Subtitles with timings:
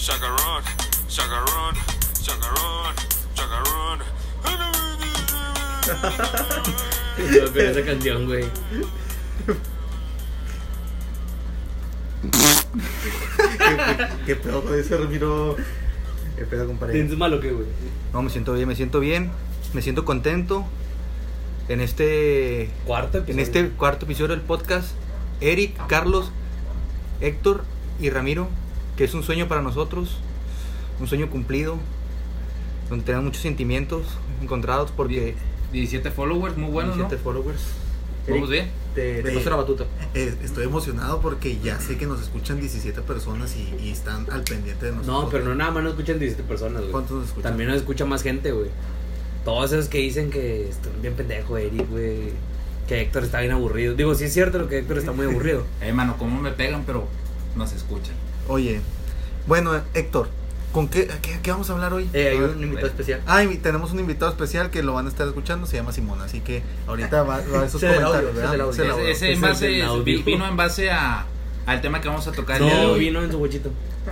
[0.00, 0.62] chacarrón,
[1.08, 1.74] chacarrón,
[2.22, 2.94] chacarrón,
[3.34, 3.98] chacarrón.
[7.18, 8.44] No, pero esa canción, güey.
[13.58, 15.56] ¿Qué, qué pedo con ese Ramiro?
[16.36, 16.94] ¿Qué pedo, compadre?
[16.94, 17.66] ¿Tienes malo que, güey?
[18.12, 19.30] No, me siento bien, me siento bien.
[19.74, 20.64] Me siento contento.
[21.68, 23.42] En este Cuarto En episodio.
[23.44, 24.88] este cuarto episodio del podcast,
[25.40, 26.32] Eric, Carlos,
[27.20, 27.62] Héctor
[28.00, 28.48] y Ramiro,
[28.96, 30.16] que es un sueño para nosotros,
[31.00, 31.78] un sueño cumplido,
[32.88, 34.02] donde tenemos muchos sentimientos
[34.42, 35.34] encontrados porque
[35.72, 37.04] 17 followers, muy buenos, ¿no?
[37.04, 37.60] 17 followers.
[38.28, 38.70] Vamos bien.
[38.94, 39.84] Te, te paso la batuta.
[40.14, 44.42] Eh, estoy emocionado porque ya sé que nos escuchan 17 personas y, y están al
[44.42, 45.24] pendiente de nosotros.
[45.24, 46.92] No, pero no nada más nos escuchan 17 personas, güey.
[46.92, 47.50] ¿Cuántos nos escuchan?
[47.50, 48.70] También nos escucha más gente, güey.
[49.44, 52.32] Todos esos que dicen que estoy bien pendejo, Eric, güey.
[52.88, 53.94] Que Héctor está bien aburrido.
[53.94, 55.64] Digo, sí es cierto lo que Héctor está muy aburrido.
[55.80, 57.06] Eh, mano, cómo me pegan, pero
[57.56, 58.14] nos escuchan.
[58.48, 58.80] Oye,
[59.46, 60.28] bueno, Héctor,
[60.72, 62.08] ¿con qué, qué, qué vamos a hablar hoy?
[62.12, 62.50] Eh, hay A ver.
[62.50, 63.20] un invitado especial.
[63.26, 66.40] Ah, tenemos un invitado especial que lo van a estar escuchando, se llama Simón, así
[66.40, 68.70] que ahorita va, va a esos es comentarios, audio, ¿verdad?
[68.70, 68.90] ese es.
[68.90, 69.16] Ese es.
[69.16, 71.26] Ese, Es en base, vi- vino en base a,
[71.66, 73.00] al tema que vamos a tocar el día de No, hoy.
[73.00, 73.70] vino en su bochito.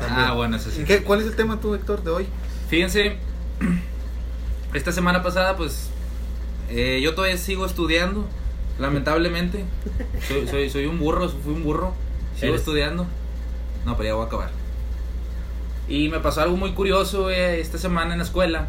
[0.09, 0.85] Ah, bueno, eso sí.
[0.85, 2.27] ¿Qué- ¿Cuál es el tema tú, Héctor, de hoy?
[2.69, 3.17] Fíjense,
[4.75, 5.89] esta semana pasada, pues,
[6.71, 8.27] eh, yo todavía sigo estudiando,
[8.79, 9.65] lamentablemente.
[10.29, 11.95] Soy, soy, soy un burro, fui un burro.
[12.37, 12.61] Sigo Eres.
[12.61, 13.07] estudiando.
[13.85, 14.51] No, pero ya voy a acabar.
[15.89, 18.69] Y me pasó algo muy curioso eh, esta semana en la escuela.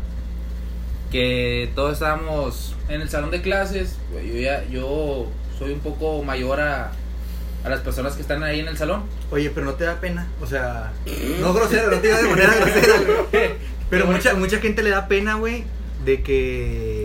[1.12, 3.98] Que todos estábamos en el salón de clases.
[4.14, 6.92] Yo, ya, yo soy un poco mayor a,
[7.64, 9.04] a las personas que están ahí en el salón.
[9.32, 10.92] Oye, pero no te da pena, o sea,
[11.42, 12.94] no grosero, no te digo de manera grosera.
[13.90, 15.64] Pero mucha, mucha gente le da pena, güey,
[16.06, 16.99] de que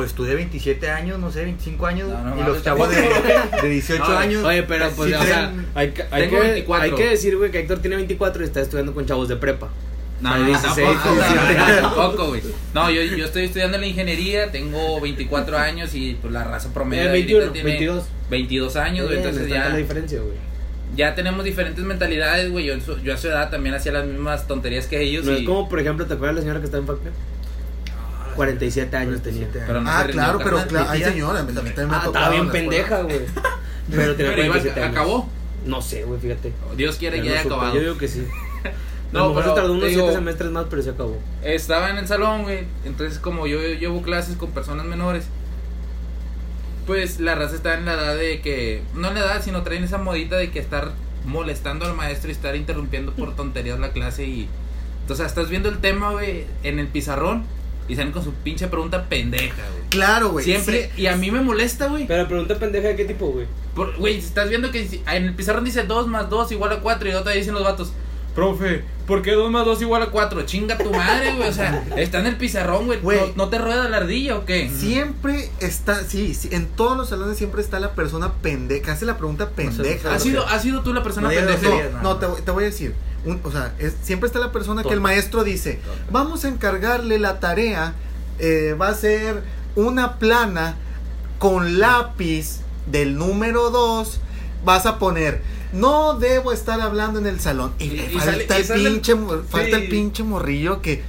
[0.00, 3.02] pues tú de 27 años, no sé, 25 años, No, no y los chavos de,
[3.62, 4.42] de 18 No, años.
[4.44, 6.84] Oye, pero pues, sí o sea, hay, que- hay, Tengo que, 24.
[6.84, 9.68] hay que decir, güey, que Héctor tiene 24 y está estudiando con chavos de prepa.
[10.22, 11.80] No, no, 16, tampoco, no, 17 no, años.
[11.82, 12.42] tampoco, güey.
[12.72, 17.02] No, yo, yo estoy estudiando la ingeniería, tengo 24 años y pues la raza promedio
[17.04, 18.04] Eh, ahorita 21, tiene 22.
[18.30, 20.34] 22 años, güey, entonces está la ya, diferencia, güey.
[20.96, 22.64] ya tenemos diferentes mentalidades, güey.
[22.64, 25.42] Yo, yo a su edad también hacía las mismas tonterías que ellos No y es
[25.44, 27.12] como, por ejemplo, ¿te acuerdas la señora que está en Factor?
[28.34, 29.46] 47 años tenía.
[29.46, 32.06] 47 Pero no ah, se claro, pero claro, hay señora, también me ha Ah, tocado
[32.06, 33.20] estaba en bien pendeja, güey.
[33.90, 34.96] Pero tenía Pero iba- 47 años.
[34.96, 35.28] acabó.
[35.66, 36.52] No sé, güey, fíjate.
[36.76, 37.74] Dios quiere Ya que no haya acabado.
[37.74, 38.26] Yo digo que sí.
[39.12, 41.18] No, pero se tardó unos te digo- 7 semestres más, pero se acabó.
[41.42, 42.60] Estaba en el salón, güey.
[42.84, 45.24] Entonces, como yo llevo clases con personas menores,
[46.86, 48.82] pues la raza está en la edad de que.
[48.94, 50.92] No en la edad, sino traen esa modita de que estar
[51.26, 54.26] molestando al maestro y estar interrumpiendo por tonterías la clase.
[54.26, 54.48] Y.
[55.02, 57.44] Entonces, estás viendo el tema, güey, en el pizarrón
[57.90, 59.88] y salen con su pinche pregunta pendeja, güey.
[59.90, 60.44] Claro, güey.
[60.44, 60.90] Siempre.
[60.94, 61.02] sí.
[61.02, 62.06] Y a mí me molesta, güey.
[62.06, 63.46] Pero pregunta pendeja de qué tipo, güey.
[63.74, 67.08] Por- Güey, estás viendo que en el pizarrón dice 2 más 2 igual a 4
[67.08, 67.92] y otra dicen los vatos,
[68.34, 70.42] profe, ¿por qué 2 más 2 igual a 4?
[70.42, 71.48] Chinga tu madre, güey.
[71.48, 73.00] O sea, está en el pizarrón, güey.
[73.00, 73.18] Güey.
[73.34, 74.68] ¿No, no te rueda la ardilla o qué?
[74.70, 79.06] Siempre está, sí, sí, en todos los salones siempre está la persona pendeja, que hace
[79.06, 80.12] la pregunta pendeja.
[80.14, 80.32] ¿Has güey.
[80.34, 81.68] sido, has sido tú la persona No pendeja?
[81.94, 82.94] No, no, te, te voy a decir.
[83.24, 87.18] Un- o sea, es- siempre está la persona que el maestro dice, vamos a encargarle
[87.18, 87.94] la tarea,
[88.38, 89.42] eh, va a ser
[89.76, 90.76] una plana
[91.38, 94.20] con lápiz del número 2,
[94.64, 95.42] vas a poner,
[95.72, 97.72] no debo estar hablando en el salón.
[97.78, 99.14] Y, Y- falta, sale- el sale pinche,
[99.48, 101.02] falta el pinche morrillo que,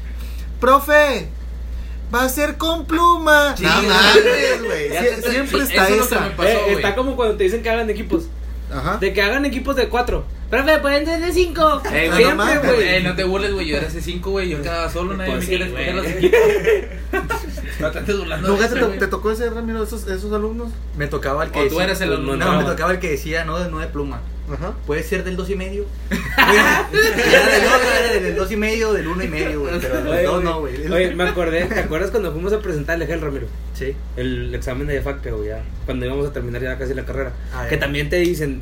[0.59, 1.28] profe,
[2.13, 3.55] va a ser con pluma.
[3.57, 6.19] Sí, no Siempre está eso esa.
[6.22, 8.23] me pasó, Eh, está como cuando te dicen que hagan equipos.
[8.72, 8.98] Ajá.
[8.98, 10.24] De que hagan equipos de 4.
[10.50, 11.82] Profe, pueden ser de 5.
[11.94, 12.88] Eh, güey, Siempre, no, mames, güey.
[12.88, 13.68] eh, no te burles, güey.
[13.68, 14.50] Yo era ese 5, güey.
[14.50, 16.40] Yo quedaba solo, nadie Pues me sí, quiere escoger los equipos.
[17.80, 20.70] No te estés burlando de ¿Nunca eso, te, tocó ese Ramiro esos, esos alumnos?
[20.98, 22.38] Me tocaba el que O tú decía- eras el no, alumno.
[22.38, 24.22] no, me tocaba el que decía no de no de pluma.
[24.53, 24.73] Ajá.
[24.85, 25.85] Puede ser del dos y medio.
[26.38, 27.81] era del dos,
[28.12, 29.79] era del dos y medio, del uno y medio, güey.
[29.79, 30.44] Pero del dos güey.
[30.44, 30.91] no, güey.
[30.91, 31.66] Oye, me acordé.
[31.66, 33.47] ¿Te acuerdas cuando fuimos a presentar el Egel Ramiro?
[33.73, 33.96] Sí.
[34.17, 35.64] El examen de FACPE, güey, ya.
[35.85, 37.31] Cuando íbamos a terminar ya casi la carrera.
[37.53, 38.59] Ah, que también te dicen,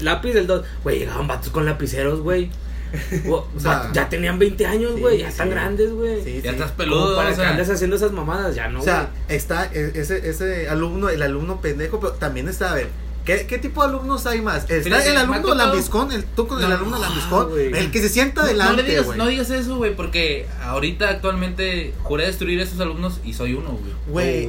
[0.00, 0.64] lápiz del 2.
[0.84, 2.50] Güey, llegaban vatos con lapiceros, güey.
[3.28, 5.18] O O sea, sea, ya tenían 20 años, sí, güey.
[5.18, 5.30] ya sí.
[5.32, 6.22] están grandes, güey.
[6.24, 6.56] Sí, Ya sí.
[6.56, 7.50] estás peludo, para o que sea.
[7.50, 11.60] andes haciendo esas mamadas, ya no, o sea, está e- ese, ese alumno, el alumno
[11.60, 12.88] pendejo, pero también está, a ver,
[13.36, 14.68] ¿qué, qué tipo de alumnos hay más?
[14.68, 17.66] Está el alumno lambiscón, el, tú con el No, alumno no, lambiscón, güey.
[17.72, 19.18] el que se sienta No, no adelante, le digas, güey.
[19.18, 23.70] no digas eso, güey, porque ahorita actualmente juré destruir a esos alumnos y soy uno,
[23.70, 23.92] güey.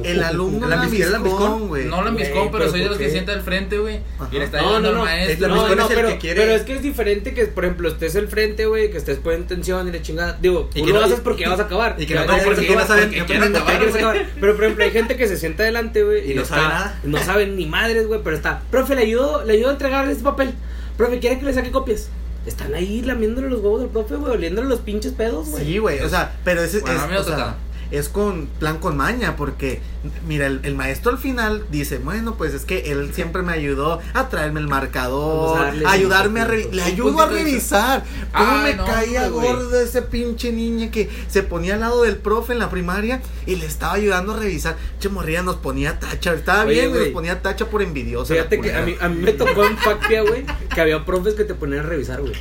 [0.10, 1.68] el alumno ¿El lambiscón, lambiscón?
[1.68, 1.84] güey.
[1.86, 4.00] No lambiscón, pero pero soy de ¿por los que sienta al frente, güey.
[4.32, 5.00] Y le está No, no, no.
[5.00, 5.32] al maestro.
[5.34, 7.34] Es la No, misma no, es el pero, que quiere- pero es que es diferente
[7.34, 10.38] que, por ejemplo, estés el frente, güey, que estés poniendo tensión y la chingada.
[10.40, 11.96] Digo, Y tú que lo no- haces porque vas a acabar.
[11.98, 14.26] y que no porque vas a- acabar.
[14.40, 17.00] Pero, por ejemplo, hay gente que se sienta adelante, güey, Y no sabe nada.
[17.04, 18.62] No saben ni madres, güey, pero está.
[18.70, 20.54] Profe, le ayudo, le ayudo a entregar este papel.
[20.96, 22.08] Profe, ¿quiere que le saque copias?
[22.46, 25.64] están ahí lamiéndole los huevos del profe, güey, oliéndole los pinches pedos, güey.
[25.64, 27.56] Sí, güey, o sea, pero ese Bueno, es, a mí me ha o sea.
[27.90, 29.80] Es con plan con maña, porque
[30.26, 34.00] mira, el, el maestro al final dice, bueno, pues es que él siempre me ayudó
[34.14, 38.04] a traerme el marcador, a ayudarme a revisar, le ayudo a revisar.
[38.36, 42.16] ¿Cómo Ay, me no, caía gordo ese pinche niña que se ponía al lado del
[42.16, 44.76] profe en la primaria y le estaba ayudando a revisar?
[45.00, 47.04] Che, morría, nos ponía tacha, estaba Oye, bien, güey.
[47.04, 48.34] nos ponía tacha por envidiosa.
[48.34, 50.44] la Fíjate que a mí, a mí me tocó en Facpia, güey,
[50.74, 52.34] que había profes que te ponían a revisar, güey.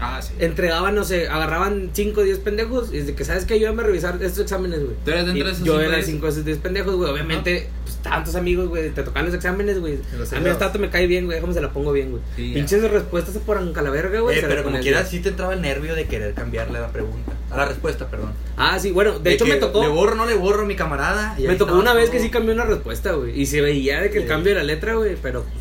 [0.00, 0.32] Ah, sí.
[0.38, 3.54] Entregaban, no sé, agarraban 5 o 10 pendejos y de que, ¿sabes qué?
[3.54, 4.94] Ayúdame a revisar estos exámenes, güey.
[5.04, 6.06] ¿Tú dentro Y de esos Yo cinco era diez?
[6.06, 7.10] 5 o 10 pendejos, güey.
[7.10, 9.98] Obviamente, pues tantos amigos, güey, te tocan los exámenes, güey.
[10.34, 12.22] A mí el tato me cae bien, güey, déjame se la pongo bien, güey.
[12.36, 12.52] Sí.
[12.54, 14.38] Pinches respuestas se poran a la verga, güey.
[14.38, 17.32] Eh, pero como quiera, sí te entraba el nervio de querer cambiarle la pregunta.
[17.50, 18.32] A la respuesta, perdón.
[18.56, 19.82] Ah, sí, bueno, de, hecho que me tocó.
[19.82, 21.34] Le borro, no le borro a mi camarada.
[21.38, 22.12] y Me tocó una vez todo.
[22.12, 23.40] que sí cambió una respuesta, güey.
[23.40, 25.54] Y se veía de que el cambio de la letra, güey, pero pues,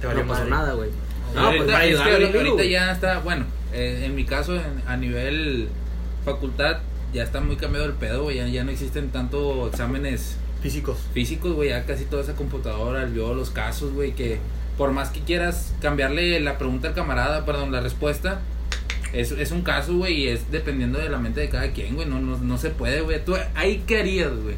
[0.00, 0.50] Te valió no pasó madre.
[0.50, 0.90] nada, güey.
[1.34, 2.70] No, pues para es que ayudar al ahorita, amigo, ahorita güey.
[2.70, 5.68] ya está, bueno, eh, en mi caso, en- a nivel
[6.24, 6.78] facultad,
[7.12, 8.36] ya está muy cambiado el pedo, güey.
[8.36, 10.98] Ya, ya no existen tanto exámenes Físicos.
[11.14, 11.70] físicos, güey.
[11.70, 14.12] Ya casi toda esa computadora vio los casos, güey.
[14.12, 14.38] Que
[14.78, 18.40] por más que quieras cambiarle la pregunta al camarada, perdón, la respuesta,
[19.12, 20.20] es, es un caso, güey.
[20.22, 22.06] Y es dependiendo de la mente de cada quien, güey.
[22.06, 23.24] No, no, no se puede, güey.
[23.24, 24.56] ¿Tú ahí qué harías, güey?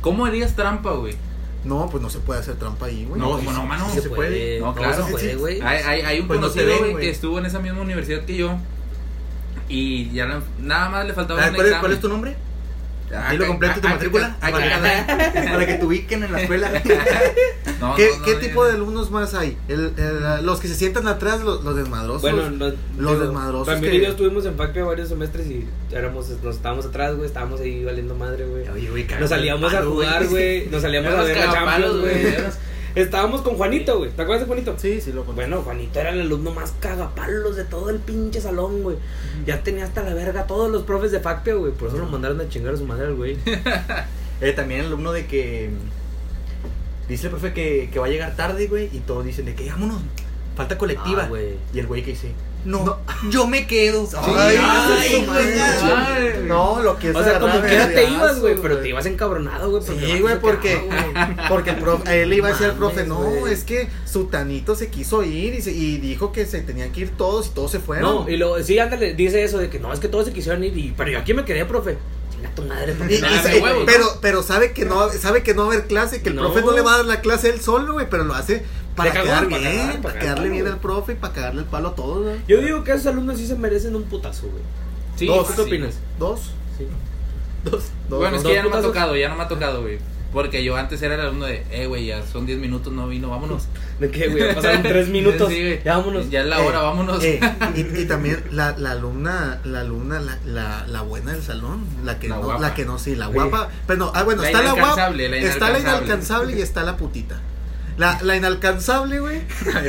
[0.00, 1.14] ¿Cómo harías trampa, güey?
[1.64, 3.20] No, pues no se puede hacer trampa ahí, güey.
[3.20, 3.88] No, como no, mano.
[3.90, 4.30] Se se puede.
[4.30, 4.60] puede.
[4.60, 5.06] No, No, claro.
[5.06, 5.60] se puede, güey.
[5.62, 7.04] Hay, hay, hay un Pues no conocido, ven, güey, güey.
[7.04, 8.56] que estuvo en esa misma universidad que yo.
[9.68, 11.80] Y ya no- nada más le faltaba un ¿cuál, es, examen.
[11.80, 12.36] cuál es tu nombre?
[13.16, 14.36] Ah, Dilo ah, completo tu ah, matrícula.
[14.40, 16.70] ah, para, ah, que, para que te ubiquen en la escuela.
[17.80, 18.68] No, ¿Qué, no, no, qué no, tipo no.
[18.68, 19.58] de alumnos más hay?
[19.68, 22.22] El, el- los que se sientan atrás, los, los desmadrosos.
[22.22, 25.66] Bueno, no- los digo, desmadrosos También que- y yo estuvimos en Facpia varios semestres y
[25.90, 27.26] éramos, nos estábamos atrás, güey.
[27.26, 28.64] Estábamos ahí valiendo madre, güey.
[29.20, 30.66] Nos salíamos a jugar, güey.
[30.68, 32.44] Nos salíamos a ver los cagapalos, Champions, güey.
[32.94, 34.10] Estábamos con Juanito, güey.
[34.10, 34.74] ¿Te acuerdas de Juanito?
[34.78, 35.34] Sí, sí, lo conozco.
[35.34, 38.96] Bueno, Juanito era el alumno más cagapalos de todo el pinche salón, güey.
[39.46, 41.72] Ya tenía hasta la verga todos los profes de Facpia, güey.
[41.72, 43.36] Por eso lo mandaron a chingar a su madre al güey.
[44.40, 45.70] Eh, también el alumno de que.
[47.08, 48.90] Dice el profe que, que va a llegar tarde, güey.
[48.92, 50.02] Y todos dicen de que vámonos.
[50.56, 51.28] Falta colectiva.
[51.32, 51.36] Ah,
[51.72, 52.30] y el güey que dice:
[52.64, 52.98] No,
[53.30, 54.08] yo me quedo.
[54.16, 56.44] Ay, ay, ay, ay.
[56.46, 58.54] No, lo que es O sea, como quiera te ibas, güey.
[58.60, 59.82] Pero te ibas encabronado, güey.
[59.82, 60.80] Sí, güey, porque,
[61.48, 64.88] porque el profe, él iba a decir al profe, no, es que su tanito se
[64.88, 67.80] quiso ir y, se- y dijo que se tenían que ir todos y todos se
[67.80, 68.24] fueron.
[68.24, 70.62] No, y luego, sí, ándale, dice eso de que no, es que todos se quisieron
[70.62, 70.76] ir.
[70.78, 71.98] Y, pero yo aquí me quedé, profe.
[72.54, 73.28] Tu madre, Y- y- ¿no?
[73.86, 76.42] pero, pero sabe que no, sabe que no va a haber clase, que el No.
[76.42, 78.62] profe no le va a dar la clase él solo, güey, pero lo hace
[78.96, 81.66] para quedar para bien, cagar, para, para quedarle bien al profe y para cagarle el
[81.66, 82.36] palo a todos, güey.
[82.48, 84.62] Yo digo que esos alumnos sí se merecen un putazo, güey.
[85.16, 85.56] Sí, Dos, ¿Tú sí.
[85.56, 85.94] qué opinas?
[86.18, 86.40] Dos,
[86.78, 86.86] Sí.
[87.64, 88.18] dos, dos.
[88.20, 89.98] Bueno, es dos que ya no me ha tocado, ya no me ha tocado, güey.
[90.32, 93.30] Porque yo antes era el alumno de, eh, güey, ya son 10 minutos, no vino,
[93.30, 93.68] vámonos.
[94.00, 94.52] ¿De qué, güey?
[94.52, 95.48] Pasaron tres minutos.
[95.48, 95.82] Sí, güey.
[95.84, 96.28] ya vámonos.
[96.28, 97.22] Ya es la hora, Eh, vámonos.
[97.22, 97.40] eh,
[97.76, 102.18] y, y también la, la alumna, la alumna, la, la, la buena del salón, la
[102.18, 102.60] que La no, guapa.
[102.60, 105.28] la que no, sí, la guapa, pero no, ah bueno, La está la guapa, inalcanzable,
[105.28, 107.40] la está la inalcanzable y está la putita.
[107.96, 109.42] La, la inalcanzable, güey,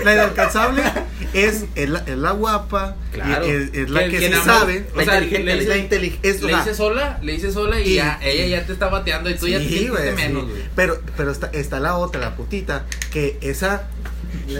[0.03, 0.83] la inalcanzable
[1.33, 3.45] es, es, la, es la guapa, y Claro.
[3.45, 6.53] es, es la Que- que, más- sabe, o sea, inteligente, le la inteligente, es, le
[6.53, 9.47] hice sola, le hice sola y, Y- ya, ella ya te está bateando y tú
[9.47, 10.15] ya te güey, sí.
[10.15, 10.61] menos, güey.
[10.75, 13.87] pero, pero está, está la otra, la putita, que esa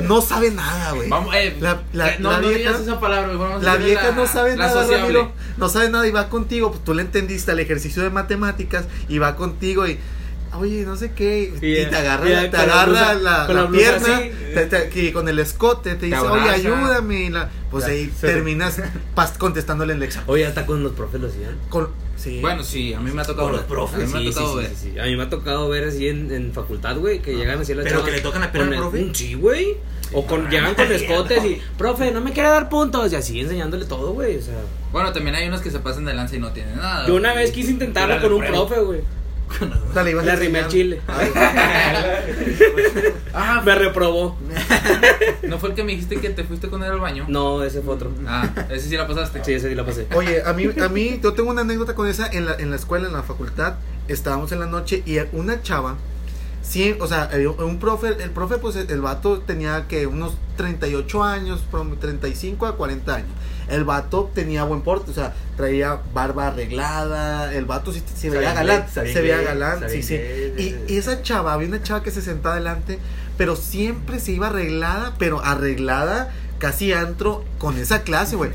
[0.04, 1.10] no sabe nada, güey.
[1.10, 3.66] Vamos, eh, La- la- eh, no, la no vieja- digas esa palabra, güey, vamos a
[3.66, 5.02] La vieja no sabe la nada, sociable.
[5.20, 5.32] Ramiro.
[5.58, 6.72] No sabe nada y va contigo.
[6.72, 10.00] Pues tú le entendiste el ejercicio de matemáticas y va contigo y.
[10.60, 11.54] Oye, no sé qué.
[11.62, 14.18] Y, Y, te agarra, y, la- te con agarra la, con la la pierna.
[14.18, 14.32] así.
[14.54, 17.24] te- te- y con el escote te dice, oye, ayúdame.
[17.26, 18.80] y la- pues Ya, ahí terminas
[19.16, 20.30] pas- contestándole el examen.
[20.30, 21.58] Oye, hasta con los profes lo hacían.
[21.70, 22.40] Con, sí.
[22.42, 23.70] Bueno, sí, a mí me ha tocado Con los ver.
[23.70, 24.14] profes.
[24.14, 24.70] A mí me sí, ha tocado sí, ver.
[24.70, 25.00] sí, sí, sí.
[25.00, 27.76] A mí me ha tocado ver así en, en facultad, güey, que llegan así a
[27.76, 29.10] la ¿Pero que le tocan la pena al profe?
[29.14, 29.78] Sí, güey.
[30.14, 33.12] O con, llegan con escotes y, profe, no me quiere dar puntos.
[33.12, 34.38] Y así enseñándole todo, güey.
[34.38, 34.54] O sea,
[34.94, 37.08] Bueno, también hay unos que se pasan de lanza y no tienen nada.
[37.08, 39.02] yo una vez quise intentarlo con un profe, güey.
[39.94, 41.02] Dale, ibas a Le arrimé al chile.
[43.34, 44.38] Ah, Me reprobó.
[45.44, 47.26] ¿no fue el que me dijiste que te fuiste con él al baño?
[47.28, 48.12] No, ese fue otro.
[48.28, 49.44] Ah, ese sí la pasaste.
[49.44, 50.08] Sí, ese sí la pasé.
[50.16, 52.78] Oye, a mí, a mí, yo tengo una anécdota con esa en la, en la
[52.78, 53.76] escuela, en la facultad.
[54.08, 55.96] Estábamos en la noche y una chava,
[56.62, 61.24] sí, o sea, un profe, el profe, pues el, el vato tenía que unos 38
[61.24, 63.30] años, from 35 a 40 años.
[63.70, 68.54] El vato tenía buen porte, o sea, traía barba arreglada, el vato sí se veía
[68.54, 70.20] galán, se veía galán, sí, sí.
[70.88, 73.00] y esa chava, había una chava que se sentaba adelante,
[73.38, 78.52] pero siempre se iba arreglada, pero arreglada casi antro con esa clase, güey.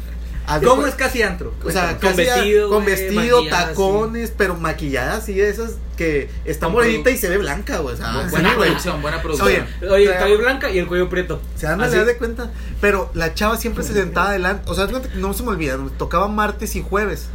[0.59, 1.55] De ¿Cómo es casi antro?
[1.65, 6.29] O sea, Con casi a- vestido, con vestido, tacones, pero maquillada así de esas que
[6.45, 7.95] está morenita y se ve blanca, güey.
[7.95, 9.49] O sea, Bu- buena producción, buena producción.
[9.83, 11.41] Oye, Oye, el cabello blanca y el cuello prieto.
[11.57, 11.97] Se dan Así.
[11.97, 12.51] a de cuenta.
[12.81, 14.65] Pero la chava siempre se sentaba adelante.
[14.71, 15.79] O sea, que no se me olvida.
[15.99, 17.27] Tocaba martes y jueves.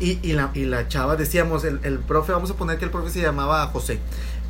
[0.00, 2.90] Y, y, la, y la chava, decíamos, el, el profe, vamos a poner que el
[2.90, 4.00] profe se llamaba José.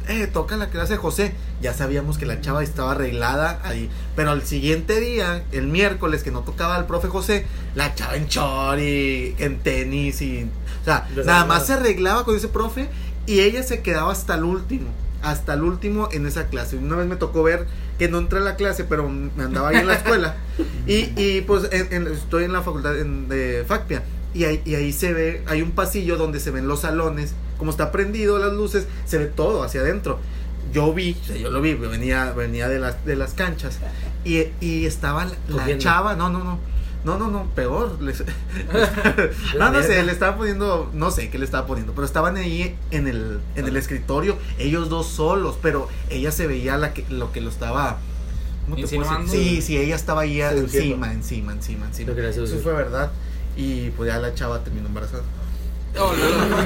[0.08, 1.32] Eh, toca la clase de José.
[1.62, 3.88] Ya sabíamos que la chava estaba arreglada ahí.
[4.16, 8.26] Pero al siguiente día, el miércoles, que no tocaba el profe José, la chava en
[8.26, 10.48] short y en tenis y.
[10.82, 12.88] O sea, nada más se arreglaba con ese profe
[13.26, 14.88] y ella se quedaba hasta el último.
[15.22, 16.76] Hasta el último en esa clase.
[16.76, 17.66] Una vez me tocó ver
[17.98, 20.36] que no entré a la clase, pero me andaba ahí en la escuela.
[20.86, 24.02] Y, y pues en- en- estoy en la facultad en- de FACPIA.
[24.34, 27.32] Y ahí, y ahí se ve, hay un pasillo donde se ven los salones.
[27.64, 30.18] Como está prendido las luces, se ve todo hacia adentro.
[30.74, 33.78] Yo vi, o sea, yo lo vi, venía, venía de las, de las canchas.
[34.22, 35.32] Y, y estaba la,
[35.66, 36.58] la chava, no, no, no.
[37.06, 38.02] No, no, no, peor.
[38.02, 38.22] les-
[39.58, 42.76] no, no sé, le estaba poniendo, no sé qué le estaba poniendo, pero estaban ahí
[42.90, 47.32] en el, en el escritorio, ellos dos solos, pero ella se veía la que, lo
[47.32, 47.96] que lo estaba...
[48.64, 49.32] ¿cómo te puedo Insinuando.
[49.32, 49.48] decir?
[49.56, 52.12] Sí, sí, ella estaba ahí encima, encima, encima, encima.
[52.12, 53.10] Eso fue verdad.
[53.56, 55.22] Y pues ya la chava terminó embarazada.
[55.96, 56.56] Oh, no, no.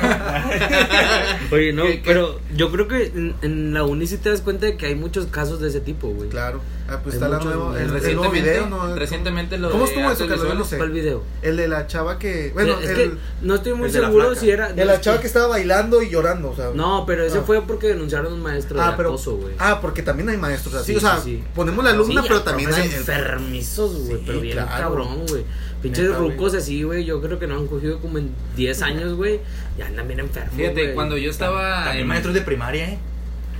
[1.57, 2.03] Oye, no, ¿Qué- qué?
[2.05, 4.95] pero yo creo que en, en la uni sí te das cuenta de que hay
[4.95, 6.29] muchos casos de ese tipo, güey.
[6.31, 6.61] Claro.
[6.91, 7.77] Ah, pues Hay está la muchos, güey.
[7.77, 8.01] el, el nuevo
[8.33, 8.97] Recientemente, video, ¿no?
[8.97, 10.39] recientemente lo ¿Cómo de estuvo eso, artes Carlos?
[10.49, 10.69] Yo no visuales.
[10.71, 10.77] sé.
[10.79, 11.23] ¿Cuál video?
[11.43, 12.51] El de la chava que.
[12.55, 13.11] Bueno, es el, que
[13.43, 14.41] no estoy muy el de la seguro flaca.
[14.41, 14.73] si era.
[14.73, 16.71] de la chava que estaba bailando y llorando, o sea.
[16.75, 17.43] No, pero ese Ah.
[17.45, 19.11] fue porque denunciaron a un maestro Ah, de pero.
[19.11, 19.55] acoso, güey.
[19.59, 20.93] Ah, porque también hay maestros así.
[20.93, 21.45] Sí, o sea, sí, sí.
[21.55, 22.99] ponemos la alumna, Sí, pero hay también profes hay.
[22.99, 24.71] enfermizos, güey, Sí, pero bien claro.
[24.83, 25.45] cabrón, güey.
[25.83, 26.31] Pinches Neta, güey.
[26.31, 29.41] rucos así, güey, yo creo que no han cogido como en 10 años, güey,
[29.79, 30.95] y andan bien enfermos, Fíjate, güey.
[30.95, 32.99] cuando yo estaba También en, maestros de primaria, ¿eh?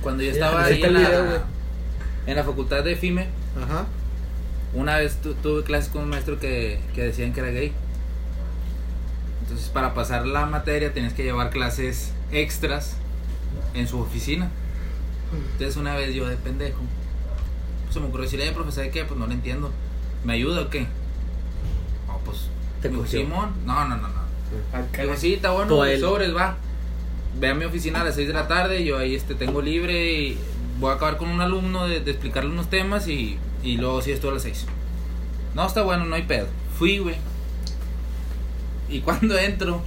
[0.01, 1.39] cuando yo estaba ahí está en el video, la, güey.
[2.29, 3.27] En la facultad de FIME,
[3.61, 3.85] Ajá.
[4.73, 7.71] una vez tu- tuve clases con un maestro que, que decían que era gay.
[9.43, 12.95] Entonces, para pasar la materia tenías que llevar clases extras
[13.73, 14.49] en su oficina.
[15.53, 16.79] Entonces, una vez yo de pendejo,
[17.83, 19.03] pues, se me ocurrió decirle, "Oye, profesor, ¿de qué?
[19.05, 19.71] Pues no lo entiendo.
[20.23, 20.81] ¿Me ayuda o qué?
[22.07, 22.49] No, pues,
[22.81, 23.05] Te digo.
[23.07, 23.51] Simón.
[23.65, 24.19] No, no, no, no.
[25.01, 25.69] Digo, sí, está bueno,
[25.99, 26.57] sobres, va.
[27.39, 30.11] Ve a mi oficina a las 6 de la tarde, yo ahí este, tengo libre
[30.13, 30.37] y
[30.79, 34.11] voy a acabar con un alumno de, de explicarle unos temas y, y luego sí
[34.11, 34.65] esto a las 6.
[35.53, 36.47] No, está bueno, no hay pedo.
[36.77, 37.15] Fui, güey.
[38.89, 39.83] Y cuando entro...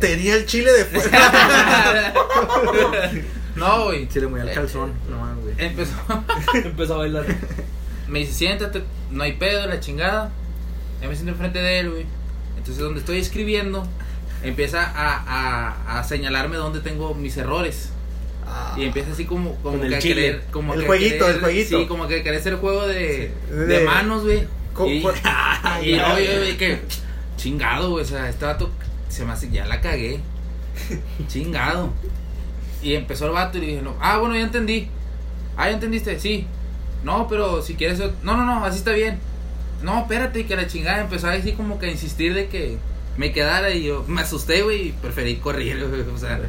[0.00, 2.12] Tenía el chile de fuera.
[3.56, 4.08] no, güey.
[4.10, 4.92] Se le movía el calzón.
[5.10, 5.54] No, mames, güey.
[5.58, 5.94] Empezó...
[6.54, 7.26] Empezó a bailar.
[8.08, 10.30] Me dice, siéntate, no hay pedo, la chingada.
[11.00, 12.06] Ya me siento enfrente de él, güey.
[12.56, 13.86] Entonces, donde estoy escribiendo,
[14.42, 17.90] empieza a, a, a señalarme dónde tengo mis errores.
[18.76, 20.42] Y empieza así como, como el que a querer.
[20.50, 21.78] Como El que jueguito, querer- el jueguito.
[21.80, 23.54] Sí, como que querer hacer juego de, Sí.
[23.54, 24.46] de, De- manos, güey.
[24.86, 24.98] Y,
[25.82, 26.80] y no, yo vi que
[27.36, 28.04] chingado, güey.
[28.04, 28.70] O sea, este vato
[29.08, 30.20] se me hace, ya la cagué.
[31.28, 31.92] Chingado.
[32.82, 34.88] Y empezó el vato y le dije, no, ah, bueno, ya entendí.
[35.56, 36.46] Ah, ya entendiste, sí.
[37.02, 37.98] No, pero si quieres.
[38.22, 39.18] No, no, no, así está bien.
[39.82, 42.78] No, espérate, y que la chingada empezó así como que a insistir de que
[43.16, 46.00] me quedara y yo me asusté, güey, y preferí correr, güey.
[46.02, 46.40] O sea,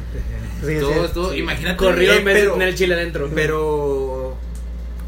[0.64, 1.38] Sí, sí.
[1.38, 1.76] imagínate.
[1.76, 3.30] Corrió en vez de pero- tener el chile adentro.
[3.34, 4.36] Pero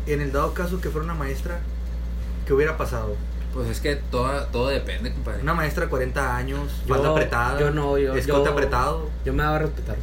[0.07, 1.61] en el dado caso que fuera una maestra,
[2.47, 3.17] ¿qué hubiera pasado?
[3.53, 5.43] Pues es que todo, todo depende, compadre.
[5.43, 9.11] Una maestra de 40 años, Yo- falda apretada, yo no, yo- escote yo- apretado.
[9.25, 9.97] Yo me daba a respetar.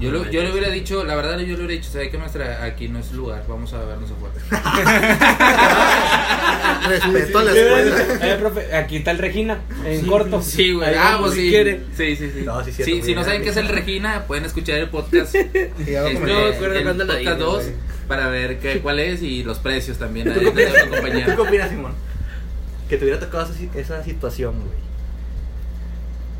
[0.00, 2.64] Yo, lo- yo le hubiera dicho, la verdad, yo le hubiera dicho, ¿sabes qué, maestra?
[2.64, 4.34] Aquí no es lugar, vamos a vernos afuera.
[6.88, 7.96] Respeto a la escuela.
[8.22, 10.40] Eh, profe, aquí está el Regina, en corto.
[10.42, 10.94] Sí, güey.
[10.94, 11.48] Ah, vamos pues si sí.
[11.50, 11.80] quiere.
[11.96, 12.42] Sí, sí, sí.
[12.44, 14.88] No, sí, cierto, Sí, muy si no saben qué es el Regina, pueden escuchar el
[14.88, 15.34] podcast.
[15.40, 16.40] Este, Y ya lo No, comenté.
[16.42, 17.74] me acuerdo el podcast dije, 2 güey.
[18.08, 20.26] para ver qué, cuál es y los precios también.
[20.26, 21.26] ¿Tú ahí qué de opinas, la ¿Tú compañía.
[21.36, 21.92] qué opinas, Simón?
[22.88, 24.80] Que te hubiera tocado esa situación, güey.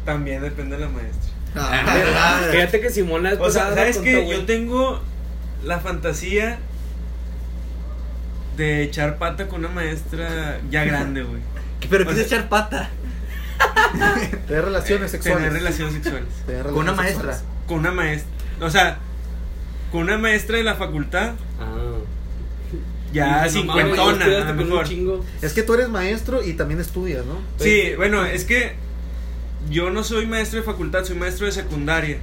[0.04, 1.29] También depende de la maestra.
[1.56, 2.50] Ah, verdad.
[2.52, 4.16] Fíjate que Simón la O sea, ¿sabes qué?
[4.22, 4.38] güey.
[4.38, 5.00] Yo tengo
[5.64, 6.58] la fantasía
[8.56, 11.40] de echar pata con una maestra ya grande, güey.
[11.90, 12.90] Pero sea- echar pata
[14.46, 15.38] Tener relaciones sexuales.
[15.44, 16.28] Tener relaciones sexuales.
[16.46, 17.32] Tener con una maestra.
[17.34, 17.44] sexuales.
[17.66, 18.30] Con una maestra.
[18.60, 18.98] O sea,
[19.92, 21.98] con una maestra de la facultad, Ah.
[23.12, 24.86] ya No cincuentona, a lo mejor.
[25.42, 27.38] Es que tú eres maestro y también estudias, ¿no?
[27.58, 28.74] Sí, bueno, es que
[29.68, 32.18] yo no soy maestro de facultad, soy maestro de secundaria.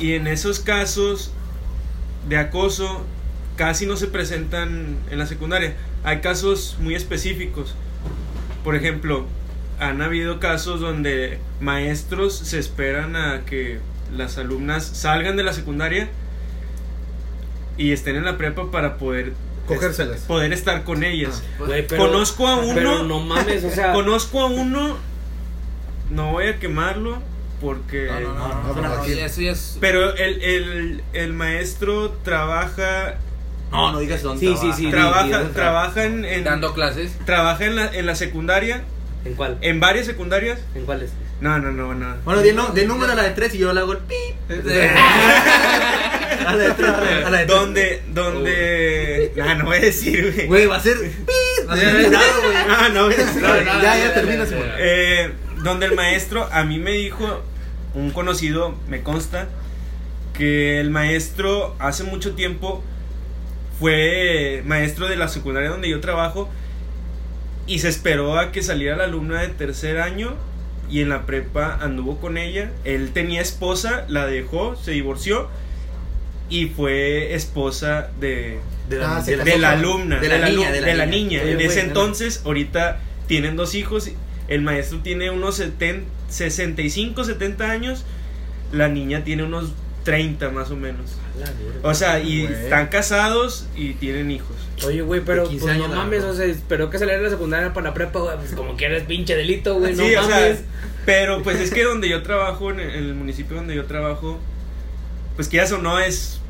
[0.00, 1.32] Y en esos casos
[2.28, 3.04] de acoso
[3.56, 5.74] casi no se presentan en la secundaria.
[6.04, 7.74] Hay casos muy específicos.
[8.64, 9.26] Por ejemplo,
[9.80, 13.80] han habido casos donde maestros se esperan a que
[14.16, 16.08] las alumnas salgan de la secundaria
[17.76, 19.32] y estén en la prepa para poder
[19.66, 20.20] Cogérselas.
[20.22, 21.42] poder estar con ellas.
[21.88, 22.74] Pero- Conozco a uno.
[22.74, 23.92] Pero no mames, o sea.
[23.92, 24.96] Conozco a uno.
[26.10, 27.22] No voy a quemarlo
[27.60, 28.06] porque.
[28.10, 29.76] No, no, no, no, no, no, no, aquí- eso ya es.
[29.80, 33.16] Pero el, el, el maestro trabaja.
[33.70, 34.90] No, no digas dónde Sí, sí, sí.
[34.90, 37.12] trabaja, trabaja en, en- Dando clases.
[37.26, 38.82] trabaja en la, en la secundaria,
[39.26, 39.58] ¿En cuál?
[39.60, 40.58] en varias secundarias.
[40.74, 41.10] ¿En cuáles?
[41.42, 42.16] No, no, no, no.
[42.24, 44.16] Bueno, no, di número a la de tres y yo le hago el pip.
[44.50, 44.54] a
[46.54, 46.90] la de tres,
[47.26, 47.46] a la de tres.
[47.46, 49.32] Donde, donde.
[49.42, 50.46] Ah, no voy a decir, güey.
[50.46, 51.68] Güey, va a ser pip.
[51.68, 52.16] Va a ser güey.
[52.16, 53.42] Ah, no voy a decir.
[53.42, 54.44] No, ya, ya termina.
[54.78, 57.42] Eh, donde el maestro a mí me dijo,
[57.94, 59.48] un conocido, me consta,
[60.34, 62.82] que el maestro hace mucho tiempo
[63.78, 66.48] fue maestro de la secundaria donde yo trabajo
[67.66, 70.34] y se esperó a que saliera la alumna de tercer año
[70.90, 72.70] y en la prepa anduvo con ella.
[72.84, 75.48] Él tenía esposa, la dejó, se divorció
[76.48, 80.94] y fue esposa de, De Ah, se de de la alumna, De la niña, de
[80.94, 81.42] la niña.
[81.42, 84.10] En ese entonces, ahorita tienen dos hijos.
[84.48, 88.04] El maestro tiene unos 70, 65, 70 años.
[88.72, 89.72] La niña tiene unos
[90.04, 91.16] 30 más o menos.
[91.82, 92.54] O sea, y Güey.
[92.64, 94.56] están casados y tienen hijos.
[94.86, 97.30] Oye, güey, pero De 15 pues, no años, mames, o sea, esperó que saliera la
[97.30, 100.36] secundaria para la prepa, güey, pues como quieres pinche delito, güey, no sí, o sea,
[100.36, 100.60] mames.
[101.04, 104.38] pero pues es que donde yo trabajo, en el, en el municipio donde yo trabajo,
[105.36, 106.40] pues quieras o no, es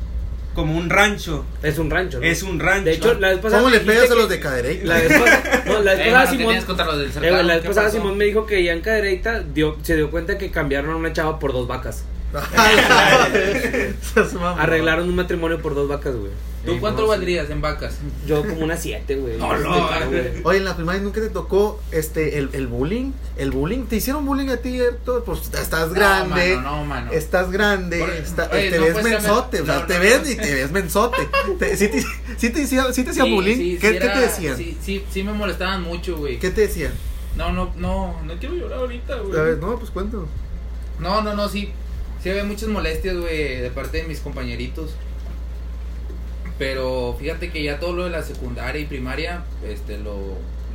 [0.59, 1.45] como un rancho.
[1.63, 2.25] Es un rancho, ¿no?
[2.25, 2.85] Es un rancho.
[2.85, 4.81] De hecho, la vez pasada ¿Cómo le pegas a los de Caderey?
[4.83, 7.89] La vez pasada, no, la vez Eh, pasada mano, ¿qué Simón los del Eh.
[7.91, 11.13] Simón me dijo que ya en cadereita dio, se dio cuenta que cambiaron a una
[11.13, 12.03] chava por dos vacas.
[14.57, 16.31] Arreglaron un matrimonio por dos vacas, güey.
[16.65, 17.95] ¿Tú cuánto valdrías en vacas?
[18.27, 19.37] Yo como una siete, güey.
[19.37, 20.21] No, Este no, caro, güey.
[20.29, 20.41] güey.
[20.43, 23.11] Oye, en la primaria nunca te tocó este el, el bullying.
[23.37, 23.85] El bullying.
[23.85, 25.23] ¿Te hicieron bullying a ti, Héctor?
[25.23, 26.55] Pues estás grande.
[26.57, 27.11] No, mano, no, mano.
[27.13, 30.21] Estás grande, Por- está- oye, te no ves mensote, o sea, no, te no, ves
[30.23, 30.29] no.
[30.31, 31.17] y te ves mensote.
[31.59, 32.03] Te, sí, te,
[32.37, 33.55] sí te hacía, sí te hacía Sí, bullying.
[33.57, 34.57] sí, ¿Qué, qué te decían?
[34.57, 36.39] Sí, sí, sí me molestaban mucho, güey.
[36.39, 36.91] ¿Qué te decían?
[37.37, 39.31] No, no, no, no quiero llorar ahorita, A güey.
[39.41, 40.27] ver, no, pues cuéntanos.
[40.99, 41.71] No, no, no, sí.
[42.21, 44.91] Sí había muchas molestias, güey, de parte de mis compañeritos.
[46.59, 50.17] Pero fíjate que ya todo lo de la secundaria y primaria, este, lo,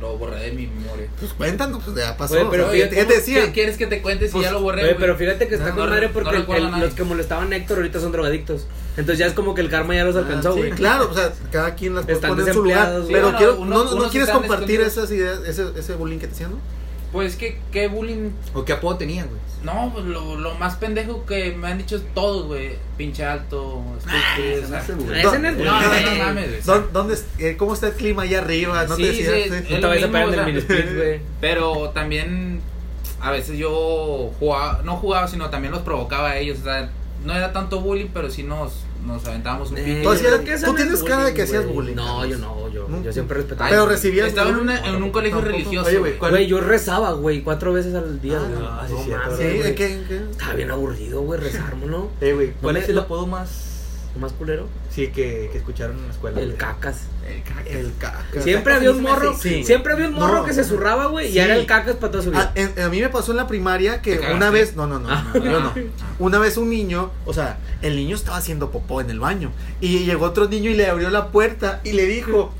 [0.01, 1.07] lo borré de mi memoria.
[1.19, 2.33] Pues cuéntanos, pues ya pasó.
[2.33, 3.33] Oye, pero fíjate, ¿qué.
[3.33, 5.69] ¿Qué quieres que te cuente si Pues, ya lo borré, Oye, pero fíjate que está
[5.69, 8.65] No, con no, madre porque el- los que molestaban a Héctor ahorita son drogadictos.
[8.97, 10.71] Entonces ya es como que el karma ya los alcanzó, Ah, sí, güey.
[10.71, 12.77] claro, o sea, cada quien las Están pone en su lugar.
[12.89, 13.37] desempleados, pero güey.
[13.37, 16.51] quiero, Sí, no, uno- no quieres compartir esas ideas, ese, ese bullying que te hacían,
[16.51, 16.57] ¿no?
[17.15, 18.31] Pues que, qué bullying.
[18.53, 19.39] ¿O qué apodo tenían, güey?
[19.63, 22.73] No, pues lo, lo más pendejo que me han dicho todos, güey.
[22.97, 24.67] Pinche alto, estúpido.
[24.67, 26.61] sea, ese no es ¿Dó- No, no, mames, güey.
[26.61, 28.85] ¿Dó- ¿Dónde, es- eh, ¿Cómo está el clima allá arriba?
[28.85, 29.37] ¿No Sí, te sí, decías?
[29.37, 29.55] es- Sí.
[29.55, 31.19] es No te lo vayas a mismo, pegar en o el mini split, güey.
[31.39, 32.59] Pero también
[33.21, 36.59] a veces yo jugaba, no jugaba, sino también los provocaba a ellos.
[36.59, 36.89] O sea,
[37.23, 40.01] no era tanto bullying, pero sí nos, nos aventábamos un Eh, pique.
[40.03, 41.73] Tú hacías- ¿por qué eso tú no es tienes cara de que hacías güey?
[41.75, 42.29] bullying, No, Carlos.
[42.29, 43.03] yo no, yo, No.
[43.03, 43.69] yo siempre respetaba.
[43.69, 44.69] Pero recibías Estaba en, bullying.
[44.79, 45.87] una- en un colegio religioso.
[45.87, 46.19] Oye, güey, güey.
[46.19, 48.85] ¿cuál- Güey, yo rezaba, güey, cuatro veces al día, Ah.
[48.89, 52.09] Estaba bien aburrido, güey, rezar, ¿no?
[52.21, 53.71] Eh, güey, ¿cuál es el apodo más.
[54.19, 54.69] ¿Más culero?
[54.89, 56.39] Sí, que, que escucharon en la escuela?
[56.39, 56.57] El güey?
[56.57, 57.01] cacas.
[57.29, 57.63] El caca.
[57.69, 58.41] El caca.
[58.41, 59.65] Siempre cacas había un morro, sí.
[59.65, 60.45] siempre había un morro No.
[60.45, 61.35] que se zurraba, güey, Sí.
[61.35, 62.71] y era el cacas para toda su Ah, vida.
[62.77, 65.27] en- a mí me pasó en la primaria que una vez, no, no, no, Ah.
[65.33, 65.73] no, yo no.
[66.19, 70.05] Una vez un niño, o sea, el niño estaba haciendo popó en el baño y
[70.05, 72.53] llegó otro niño y le abrió la puerta y le dijo,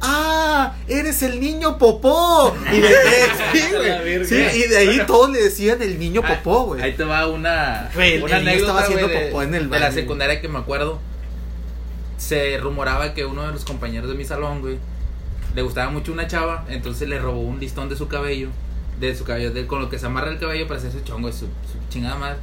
[0.00, 2.88] "Ah, eres el niño popó." Y de,
[3.52, 4.04] sí, La güey.
[4.18, 4.50] virgen.
[4.50, 6.82] Sí, y de ahí todos le decían el niño popó, güey.
[6.82, 9.70] Ahí te va una, Güey, el- una el niño anécdota estaba haciendo popó en el
[9.70, 9.94] de la baño.
[10.00, 11.00] secundaria que me acuerdo.
[12.18, 14.78] Se rumoraba que uno de los compañeros de mi salón, güey,
[15.54, 18.48] le gustaba mucho una chava, entonces le robó un listón de su cabello,
[19.00, 21.32] de su cabello, de, con lo que se amarra el cabello para hacer su chongo,
[21.32, 21.46] su, su
[21.88, 22.36] chingada madre.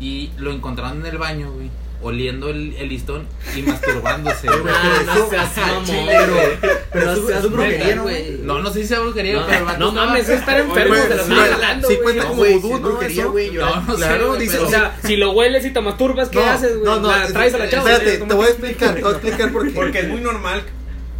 [0.00, 1.70] Y lo encontraron en el baño, güey,
[2.04, 4.46] oliendo el, el listón y masturbándose.
[4.46, 4.62] güey.
[5.06, 6.46] No seas mamón, Pero, güey.
[6.92, 8.30] pero No es, seas es brujería, neta, ¿no, güey?
[8.42, 10.60] No, no sé si sea brujería, No, pero el vato no estaba- mames, es estar
[10.60, 12.02] enfermo Güey, de lo sí, que estás hablando, sí güey.
[12.04, 12.88] cuenta No, como güey, vudú, sí es ¿no?
[12.88, 13.32] brujería, Eso.
[13.32, 15.70] güey, yo- No, no sé, Claro, güey, dice, pero- O sea, si lo hueles y
[15.70, 16.84] te masturbas, ¿qué No, haces, güey?
[16.84, 17.90] no, no, La es- traes a la chava.
[17.90, 19.70] Espérate, güey, te voy a explicar, te voy a explicar por qué.
[19.70, 20.62] Porque es muy normal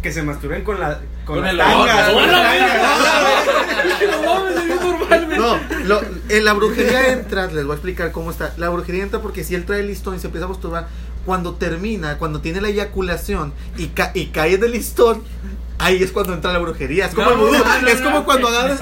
[0.03, 2.09] que se masturben con la con, Con las el tangas.
[2.09, 2.31] olor, con ¿no?
[2.31, 3.64] las tangas.
[5.37, 8.53] No lo- en la brujería entra, les voy a explicar cómo está.
[8.57, 10.87] La brujería entra porque si él trae el listón y se empieza a masturbar,
[11.25, 15.23] cuando termina, cuando tiene la eyaculación y, ca- y cae del listón,
[15.79, 17.05] ahí es cuando entra la brujería.
[17.07, 18.25] Es como, No, el vudú, no, no, es como no.
[18.25, 18.79] cuando agarras.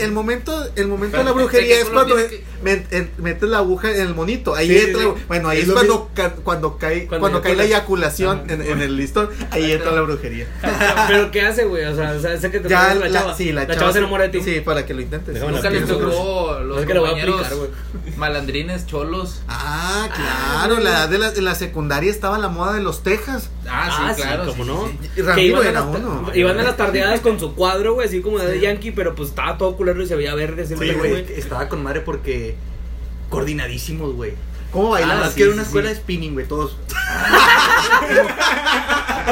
[0.00, 4.00] El, momento, el momento de la sé brujería es cuando en- metes la aguja en
[4.00, 4.54] el monito.
[4.54, 5.02] Ahí Sí, entra.
[5.02, 5.08] sí.
[5.28, 8.96] Bueno, ahí Es cuando, ca- cuando cae, Cuando cuando cae la eyaculación en, en el
[8.96, 9.28] listón.
[9.50, 10.46] Ahí entra la brujería.
[11.08, 11.84] Pero ¿qué hace, güey?
[11.84, 13.34] O sea, o sea, ese que te Ya la, la chava.
[13.36, 14.40] sí, la, chava se enamora de ti.
[14.42, 15.40] Sí, para que lo intentes.
[15.40, 17.46] Nunca tocó los compañeros
[18.16, 19.40] malandrines, cholos.
[19.48, 23.50] Ah, claro, la edad de la, de la secundaria estaba la moda de los tejas.
[23.68, 24.44] Ah, sí, claro.
[24.68, 24.88] No.
[25.14, 26.30] sí, Ramiro iban a las uno.
[26.34, 29.58] Iban a las tardeadas con su cuadro, güey, así como de Yankee, pero pues estaba
[29.58, 31.24] todo culero y se veía verde siempre, Sí, güey.
[31.36, 32.54] estaba con madre porque
[33.30, 34.32] coordinadísimos, güey.
[34.72, 35.24] ¿Cómo bailaban?
[35.24, 36.76] Ah, que era una escuela de spinning, güey, todos.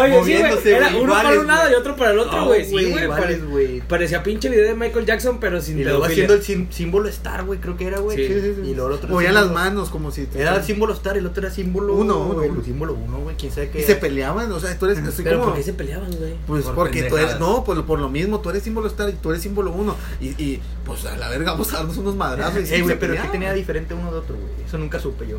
[0.01, 0.75] Oye, sí, güey.
[0.75, 2.65] Era uno para un lado y otro para el otro, güey.
[2.65, 3.09] sí, güey.
[3.09, 3.83] pare-.
[3.89, 6.37] Parecía pinche video de Michael Jackson, pero sin Y luego pedofilia.
[6.37, 8.17] haciendo el símbolo star, güey, creo que era, güey.
[8.17, 8.27] Sí.
[8.27, 8.71] Sí, sí, sí.
[8.71, 10.29] Y luego el otro Movían las manos como si.
[10.35, 12.63] Era el símbolo star, el otro era símbolo Uno, güey, uno.
[12.63, 13.81] símbolo uno, güey, quién sabe qué.
[13.81, 14.99] Y se peleaban, o sea, tú eres.
[14.99, 16.35] Así Pero como, ¿por qué se peleaban, güey?
[16.47, 19.13] Pues Por porque tú eres, no, pues por lo mismo, tú eres símbolo star y
[19.15, 19.97] tú eres símbolo uno.
[20.21, 22.71] Y, y pues a la verga, vamos a darnos unos madrazos.
[22.71, 24.67] Ey, güey, pero ¿qué tenía diferente uno de otro, güey?
[24.67, 25.39] Eso nunca supe yo.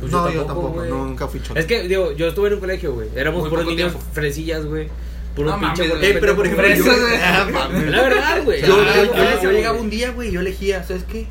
[0.00, 0.90] Pues no, yo yo tampoco, tampoco, güey.
[0.90, 1.60] no, nunca fui cholo.
[1.60, 3.08] Es que, digo, yo estuve en un colegio, güey.
[3.14, 4.10] Éramos Muy puros niños tiempo.
[4.12, 4.88] fresillas, güey.
[5.36, 6.02] Puro No pinche mames.
[6.04, 6.92] Eh, pero por ejemplo, Fresas, yo.
[7.22, 7.68] Ah.
[7.88, 8.60] La verdad, güey.
[8.62, 11.26] yo, Ah, yo- yo- yo llegaba un día, güey, yo elegía, ¿sabes qué?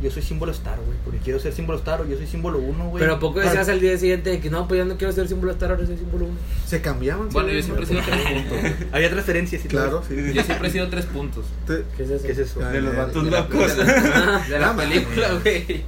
[0.00, 2.88] Yo soy símbolo star, güey, porque quiero ser símbolo star o yo soy símbolo uno,
[2.88, 3.00] güey.
[3.00, 5.26] Pero ¿a poco decías al día siguiente de que no, pues ya no quiero ser
[5.26, 6.36] símbolo star, ahora soy símbolo uno?
[6.66, 7.28] Se cambiaban.
[7.30, 8.58] Bueno, yo siempre he sido tres puntos.
[8.92, 9.80] Había transferencias y todo.
[9.82, 10.14] Claro, sí.
[10.32, 11.46] Yo siempre he sido tres puntos.
[11.66, 12.24] ¿Qué es eso?
[12.26, 12.60] ¿Qué es eso?
[12.64, 13.76] Ah, De los vatos De la, locos.
[13.76, 15.84] de la- Ah, película, güey.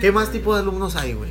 [0.00, 1.30] ¿Qué más tipo de alumnos hay, güey?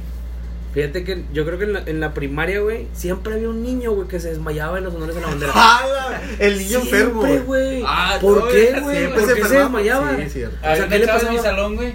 [0.74, 3.92] Fíjate que yo creo que en la, en la primaria, güey, siempre había un niño,
[3.94, 5.54] güey, que se desmayaba en los honores a la bandera.
[5.56, 6.22] ¡Hala!
[6.40, 7.22] El niño enfermo.
[7.24, 7.84] Siempre, güey.
[7.88, 8.98] Ah, ¿Por no, qué, güey?
[8.98, 9.80] Siempre ¿Por se qué se enfermaba.
[9.80, 10.18] desmayaba?
[10.26, 10.58] Sí, cierto.
[10.58, 11.56] O sea, ¿qué le chava en mi pasaba?
[11.56, 11.94] salón, güey,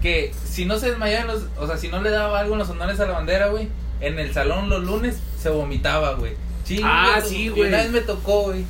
[0.00, 2.60] que si no se desmayaba en los, o sea, si no le daba algo en
[2.60, 3.68] los honores a la bandera, güey,
[4.00, 6.32] en el salón los lunes se vomitaba, güey.
[6.64, 7.68] Sí, Ah, sí, güey.
[7.68, 8.64] Una vez me tocó, güey,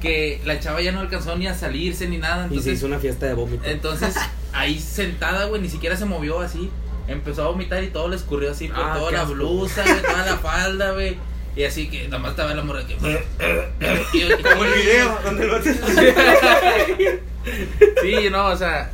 [0.00, 2.98] que la chava ya no alcanzó ni a salirse ni nada, Y se hizo una
[2.98, 3.64] fiesta de vómito.
[3.66, 4.14] entonces
[4.52, 6.70] ahí sentada, güey, ni siquiera se movió así.
[7.08, 9.34] Empezó a vomitar y todo le escurrió así por Ah, toda la asco.
[9.34, 11.16] blusa, güey, toda la falda, güey.
[11.54, 12.94] Y así que nada más estaba la morra que.
[14.12, 15.70] y yo- y- Como el video donde el vato
[18.02, 18.90] Sí, no, o sea,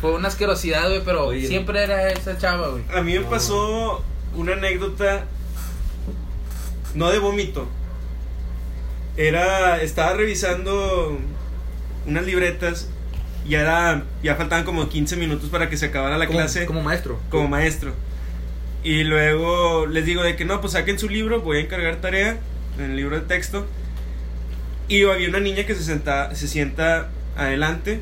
[0.00, 1.46] fue una asquerosidad, güey, pero Oye.
[1.46, 2.82] siempre era esa chava, güey.
[2.94, 4.02] A mí me pasó
[4.34, 5.24] una anécdota,
[6.94, 7.68] no de vómito.
[9.16, 11.18] Era, estaba revisando
[12.06, 12.88] unas libretas
[13.50, 16.82] y era, ya faltaban como 15 minutos para que se acabara la Como- clase Como
[16.82, 17.18] maestro.
[17.30, 17.92] como maestro.
[18.84, 22.38] Y luego les digo de que no, pues saquen su libro, voy a encargar tarea
[22.78, 23.66] en el libro de texto.
[24.88, 28.00] Y había una niña que se, senta, se sienta adelante.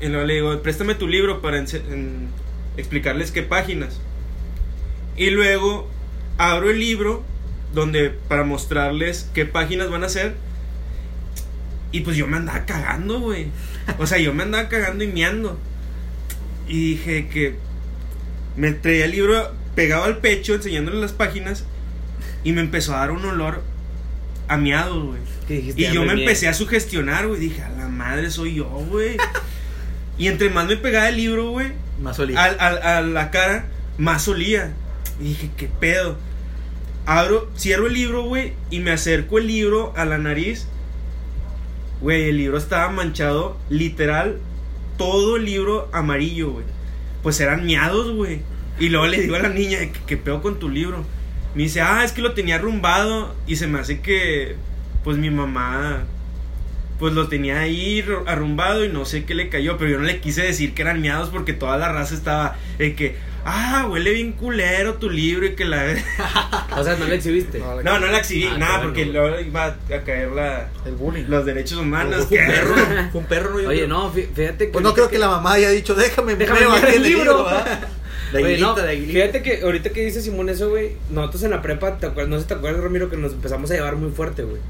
[0.00, 2.28] Y luego le digo, préstame tu libro para en-
[2.76, 4.00] explicarles qué páginas.
[5.16, 5.88] Y luego
[6.38, 7.24] abro el libro
[7.74, 10.34] donde para mostrarles qué páginas van a ser.
[11.92, 13.46] Y pues yo me andaba cagando, güey.
[13.98, 15.58] O sea, yo me andaba cagando y meando.
[16.68, 17.56] Y dije que
[18.56, 21.64] me traía el libro pegado al pecho, enseñándole las páginas.
[22.44, 23.62] Y me empezó a dar un olor
[24.48, 25.20] a miados, güey.
[25.76, 26.24] Y yo me mía.
[26.24, 27.40] empecé a sugestionar, güey.
[27.40, 29.16] Dije, a la madre soy yo, güey.
[30.18, 31.72] y entre más me pegaba el libro, güey,
[32.02, 33.66] Más al, al- a la cara,
[33.98, 34.72] más olía.
[35.20, 36.18] Y dije, ¿qué pedo?
[37.06, 40.66] Abro, cierro el libro, güey, y me acerco el libro a la nariz.
[42.00, 44.38] Güey, el libro estaba manchado, literal,
[44.98, 46.64] todo el libro amarillo, güey.
[47.22, 48.40] Pues eran miados, güey.
[48.78, 51.04] Y luego le digo a la niña, ¿qué, qué pedo con tu libro?
[51.54, 54.56] Me dice, ah, es que lo tenía arrumbado y se me hace que,
[55.02, 56.04] pues mi mamá,
[56.98, 60.20] pues lo tenía ahí arrumbado y no sé qué le cayó, pero yo no le
[60.20, 63.16] quise decir que eran miados porque toda la raza estaba de que,
[63.48, 65.94] ah, huele bien culero tu libro y que la...
[66.76, 67.58] O sea, no le exhibiste.
[67.60, 70.94] No, no, no la exhibí, Ah, nada, porque bueno, luego iba a caer la, El
[70.96, 71.24] bullying.
[71.28, 72.26] los derechos humanos.
[72.26, 72.74] Fue un que- perro.
[73.12, 73.88] Fue un perro, yo Oye, creo.
[73.88, 74.72] no, fí- fíjate que.
[74.72, 76.60] Pues no creo que la mamá haya dicho, déjame, Déjame
[76.94, 77.46] el libro.
[78.32, 79.12] De Oye, no, de aguilita.
[79.12, 82.28] Fíjate que ahorita que dice Simón eso, güey, nosotros en la prepa, ¿te acuerdas?
[82.30, 84.60] no sé si te acuerdas, Ramiro, que nos empezamos a llevar muy fuerte, güey.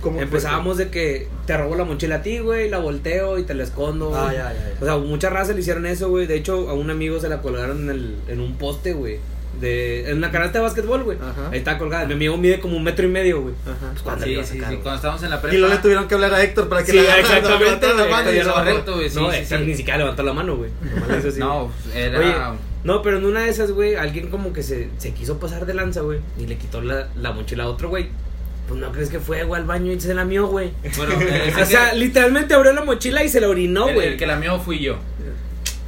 [0.00, 0.22] ¿Cómo fue?
[0.24, 3.64] Empezábamos de que te robo la mochila a ti, güey, la volteo y te la
[3.64, 4.14] escondo.
[4.14, 4.74] Ah, ya, ya, ya.
[4.80, 6.26] O sea, muchas razas le hicieron eso, güey.
[6.26, 9.18] De hecho, a un amigo se la colgaron en, el, en un poste, güey.
[9.60, 11.18] De, en una canasta de básquetbol, güey.
[11.18, 11.50] Ajá.
[11.50, 12.06] Ahí está colgada.
[12.06, 13.54] Mi amigo mide como un metro y medio, güey.
[13.66, 13.90] Ajá.
[13.90, 15.54] Pues, ¿cuándo Sí, le iba a sí, sí, cuando estábamos en la prepa.
[15.54, 17.64] Y luego le tuvieron que hablar a Héctor para que Sí, le agarrara- exactamente.
[17.64, 19.64] levantara la mano y correcto, güey, sí, no, sí, Héctor sí.
[19.66, 20.70] ni siquiera levantó la mano, güey.
[21.38, 22.18] No, era.
[22.18, 25.66] Oye, no, pero en una de esas, güey, alguien como que se, se quiso pasar
[25.66, 28.08] de lanza, güey, y le quitó la, la mochila a otro, güey.
[28.70, 30.70] Pues no crees que fue, güey, al baño y se la mió, güey.
[30.96, 31.14] Bueno,
[31.60, 34.06] O sea, que- literalmente abrió la mochila y se la orinó, el, güey.
[34.08, 34.96] el que la mío fui yo.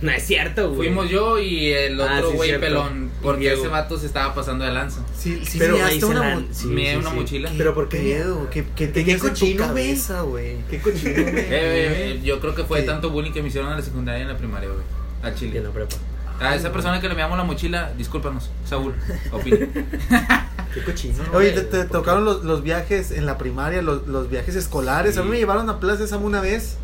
[0.00, 0.88] No es cierto, güey.
[0.88, 2.66] Fuimos yo y el Ah, otro sí, güey cierto.
[2.66, 3.10] pelón.
[3.22, 3.60] Porque Diego.
[3.60, 5.00] ese vato se estaba pasando de lanza.
[5.16, 7.16] Sí, sí, Pero ahí se una la- mo- sí, Me sí, una sí.
[7.16, 7.52] mochila.
[7.56, 8.02] Pero ¿por qué qué?
[8.02, 9.68] miedo, qué, qué ¿Qué tu cochino, güey?
[9.68, 10.56] cabeza, güey.
[10.68, 11.26] Qué cochino, güey.
[11.36, 12.86] Eh, eh, yo creo que fue Sí.
[12.86, 14.82] tanto bullying que me hicieron en la secundaria y en la primaria, güey.
[15.22, 15.60] A Y en Chile.
[15.62, 15.94] la prepa.
[16.42, 18.94] A esa persona que le enviamos la mochila, discúlpanos, Saúl.
[19.30, 19.58] Opina.
[20.74, 21.22] Qué cochino.
[21.34, 25.18] Oye, te, te tocaron los, los viajes en la primaria, los, los viajes escolares.
[25.18, 26.78] A mí me llevaron a Plaza Sésamo una vez.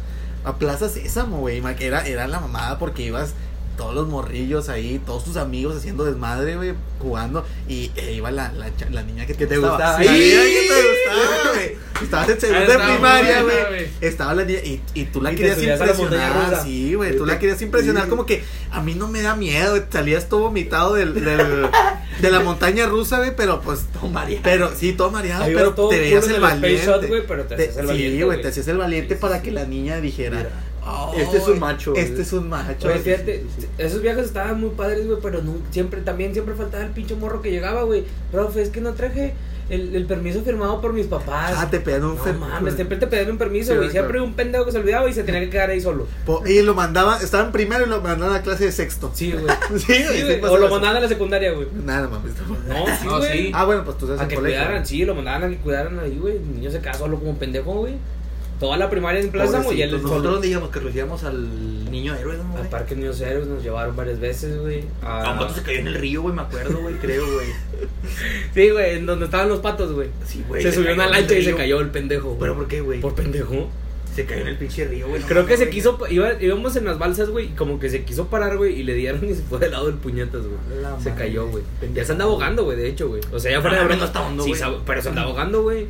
[0.44, 1.62] A Plaza Sésamo, güey.
[1.80, 3.34] Era, era la mamada porque ibas
[3.78, 7.46] todos los morrillos ahí, todos tus amigos haciendo desmadre, güey, jugando.
[7.66, 8.52] Y eh, iba la,
[8.90, 9.96] la, niña que te, te gustaba.
[9.96, 9.98] gustaba.
[10.02, 11.88] Sí, la niña que te gustaba, güey.
[12.02, 13.86] Estabas en segundo de Estaba primaria, güey.
[14.00, 16.62] Estaba la niña y, y tú la Y querías impresionar.
[16.62, 17.16] Sí, güey.
[17.16, 18.04] Tú la querías impresionar.
[18.04, 18.10] Sí.
[18.10, 19.82] Como que a mí no me da miedo.
[19.90, 21.68] Salías todo vomitado del, del-
[22.20, 23.34] de la montaña rusa, güey.
[23.36, 23.86] Pero pues.
[23.92, 24.42] Todo mareado.
[24.44, 26.84] Pero sí, todo mareado, Ahí pero todo te veías el valiente.
[26.86, 28.42] Shot, güey, pero te Te- hacías el sí, valiente, güey, güey.
[28.42, 30.50] te hacías el valiente Sí, para sí, que la niña dijera, Mira.
[30.84, 32.22] "Oh, Este es un macho, Este güey".
[32.22, 32.88] es un macho.
[32.88, 33.44] Güey, fíjate,
[33.78, 37.42] esos viajes estaban muy padres, güey, pero no, siempre, también siempre faltaba el pinche morro
[37.42, 38.04] que llegaba, güey.
[38.32, 39.34] Profe, es que no traje
[39.68, 41.52] el, el permiso firmado por mis papás.
[41.54, 43.90] Ah, te pedían un no mames, siempre te pedían un permiso, Sí, güey.
[43.90, 44.06] claro.
[44.06, 46.06] siempre un pendejo que se olvidaba y se tenía que quedar ahí solo.
[46.24, 49.10] Po- Y lo mandaban, estaba en primero y lo mandaban a clase de sexto.
[49.14, 49.44] Sí, güey.
[49.78, 51.66] Sí, Sí, güey, o lo mandaban a la secundaria, güey.
[51.84, 52.32] Nada, mames.
[52.66, 53.32] No, sí, No, güey.
[53.46, 53.50] sí.
[53.54, 54.58] Ah, bueno, pues tú sabes A en que colegio.
[54.58, 56.36] cuidaran, sí, lo mandaban a que cuidaran ahí, güey.
[56.36, 57.94] El niño se quedaba solo como pendejo, güey.
[58.60, 60.02] Toda la primaria en Plaza y él solo.
[60.02, 62.58] Nosotros donde íbamos que recibíamos al niño héroe, ¿no?
[62.58, 64.84] Al Parque Niños Héroes nos llevaron varias veces, güey.
[65.02, 67.46] Ah, un se cayó en el río, güey, me acuerdo, güey, creo, güey.
[68.54, 70.08] Sí, güey, en donde estaban los patos, güey.
[70.26, 70.62] Sí, güey.
[70.62, 72.28] se subió a una lancha y se cayó el pendejo.
[72.30, 72.40] güey.
[72.40, 73.00] ¿Pero por qué, güey?
[73.00, 73.68] Por pendejo.
[74.14, 75.20] Se cayó en el pinche río, güey.
[75.22, 78.02] no Creo que se quiso, iba, íbamos en las balsas, güey, y como que se
[78.02, 80.58] quiso parar, güey, y le dieron y se fue del lado del puñetas, güey.
[81.00, 81.62] Se cayó, güey.
[81.94, 83.20] Ya se anda ahogando, güey, de hecho, güey.
[83.32, 84.04] O sea, ya fuera No, de no broma.
[84.06, 84.52] está hondo, sí,
[84.84, 85.86] pero se anda ahogando, güey.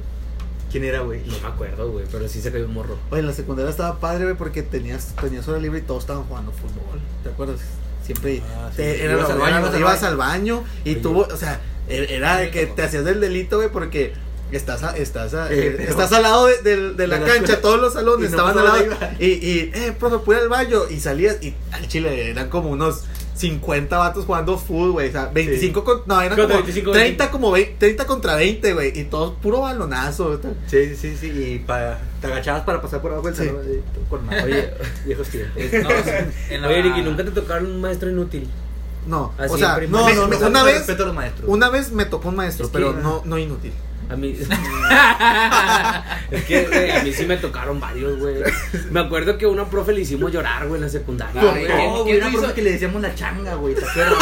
[0.71, 1.21] ¿Quién era, güey?
[1.27, 2.99] No me acuerdo, güey, pero sí se cayó un morro.
[3.11, 6.25] Oye, en la secundaria estaba padre, güey, porque tenías, tenías hora libre y todos estaban
[6.25, 7.01] jugando fútbol.
[7.23, 7.61] ¿Te acuerdas?
[8.05, 9.03] Siempre Ah, sí, te- sí.
[9.03, 10.09] era Ibas al baño, era- ibas al ibas baño.
[10.11, 11.01] al baño y Oye.
[11.01, 14.13] tuvo, o sea, e- era de que te hacías del delito, güey, porque
[14.53, 17.81] estás a- estás a- Eh, eh, estás al lado de, de- de la cancha, todos
[17.81, 20.81] los salones Y no estaban al lado y, y eh, profe, pude ir al baño
[20.91, 23.05] y salías y al chile eran como unos
[23.39, 27.31] 50 vatos jugando fútbol, güey, o sea, 25 con, no, eran Contra como 25, 30
[27.31, 30.41] como 20, 30 contra 20, güey, y todos puro balonazo.
[30.67, 33.47] Sí, sí, sí, y pa- te agachabas para pasar por abajo del Sí.
[33.47, 33.63] salón,
[34.11, 34.43] con madre.
[34.45, 34.71] Oye,
[35.07, 35.55] viejos tiempos.
[35.57, 35.91] No,
[36.55, 38.49] en la- Oye, Ricky, ¿nunca te tocaron un maestro inútil?
[39.07, 41.49] No, Así o sea, me- falta una vez respeto a los maestros.
[41.49, 43.73] Una vez me tocó un maestro, Es que- pero no, no inútil.
[44.11, 44.35] A mí.
[46.31, 48.37] es que, güey, a mí sí me tocaron varios, güey.
[48.91, 51.41] Me acuerdo que a una profe le hicimos llorar, güey, en la secundaria.
[51.43, 51.67] Ay, güey.
[51.67, 52.39] ¿quién- No, güey, una hizo?
[52.39, 54.19] profe que le decíamos la changa, güey, ¿te acuerdas?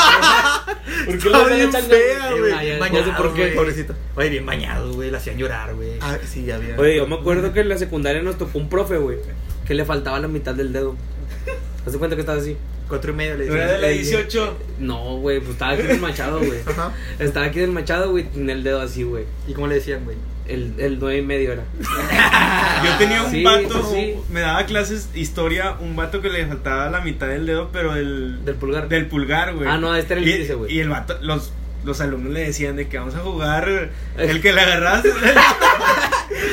[1.06, 2.36] ¿Por qué le bien hacían fea, changa?
[2.40, 2.52] güey.
[2.64, 3.40] Bien ya sé por qué.
[3.42, 3.54] güey.
[3.54, 3.94] Pobrecito.
[4.16, 5.92] Oye, bien bañado, güey, la hacían llorar, güey.
[6.00, 6.76] Ah, sí, ya había.
[6.78, 9.18] Oye, yo me acuerdo que en la secundaria nos tocó un profe, güey,
[9.66, 10.96] que le faltaba la mitad del dedo.
[11.44, 12.56] ¿Te das cuenta que estaba así?
[12.88, 14.22] Cuatro y medio le ¿No era de la decían.
[14.22, 14.58] 18?
[14.78, 16.60] No, güey, pues estaba aquí del machado, güey.
[16.66, 16.92] Ajá.
[17.18, 19.24] Estaba aquí del machado, güey, tenía el dedo así, güey.
[19.48, 20.16] ¿Y cómo le decían, güey?
[20.46, 21.64] El, el nueve y medio era.
[22.84, 24.14] Yo tenía un Sí, vato, sí, sí.
[24.30, 28.44] me daba clases historia, un vato que le faltaba la mitad del dedo, pero del,
[28.44, 28.88] Del pulgar.
[28.88, 29.68] del pulgar, güey.
[29.68, 30.72] Ah, no, este era el Y- índice, güey.
[30.72, 31.52] Y el vato, los,
[31.84, 35.02] los alumnos le decían de que vamos a jugar el que le agarras.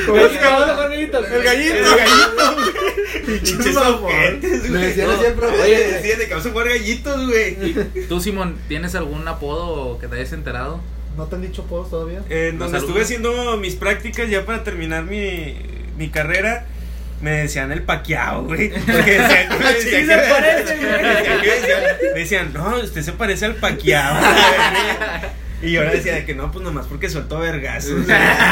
[0.06, 1.26] ¿Cómo se llama los jueguitos?
[1.30, 1.74] El gallito.
[1.74, 3.38] El gallito, güey.
[3.40, 4.82] Pinches ojetes, Me güey.
[4.86, 5.62] decían No, así el profe.
[5.62, 7.74] Oye, decían de que vamos a jugar gallitos, güey.
[8.08, 10.80] ¿Tú, Simón, tienes algún apodo que te hayas enterado?
[11.16, 12.22] ¿No te han dicho podos todavía?
[12.28, 13.02] Eh, donde estuve alumnos.
[13.04, 15.56] haciendo mis prácticas ya para terminar mi,
[15.96, 16.66] mi carrera,
[17.20, 18.70] me decían el paqueado, güey.
[18.86, 21.02] Porque decían me Sí, decían se parece, güey.
[21.02, 21.82] decían que decían-
[22.14, 24.16] me decían, no, usted se parece al paqueado.
[25.64, 28.06] Y yo ahora decía de que no, pues nomás porque suelto vergazos.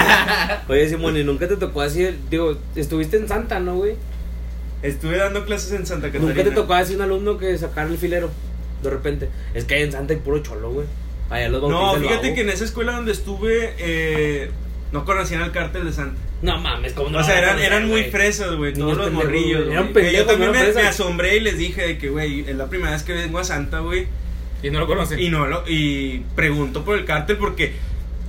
[0.68, 2.08] Oye, Simón, ¿y nunca te tocó así?
[2.30, 3.94] Digo, estuviste en Santa, ¿no, güey?
[4.82, 6.28] Estuve dando clases en Santa Catarina.
[6.34, 8.30] Nunca te tocó así un alumno que sacara el filero,
[8.82, 9.28] de repente.
[9.54, 10.86] Es que hay en Santa hay puro cholo, güey.
[11.30, 14.50] Allá los No, fíjate que en esa escuela donde estuve, eh,
[14.90, 16.20] no conocían al cártel de Santa.
[16.42, 17.18] No mames, como no.
[17.18, 18.10] o sea, eran, conocer, eran muy güey?
[18.10, 19.68] fresas, güey, todos los morrillos.
[19.68, 22.08] Eran Que pendejos, Yo también no me, eran me asombré y les dije de que,
[22.08, 24.08] güey, es la primera vez que vengo a Santa, güey.
[24.62, 25.18] Y no lo conocen.
[25.18, 27.74] Y no lo, y pregunto por el cártel porque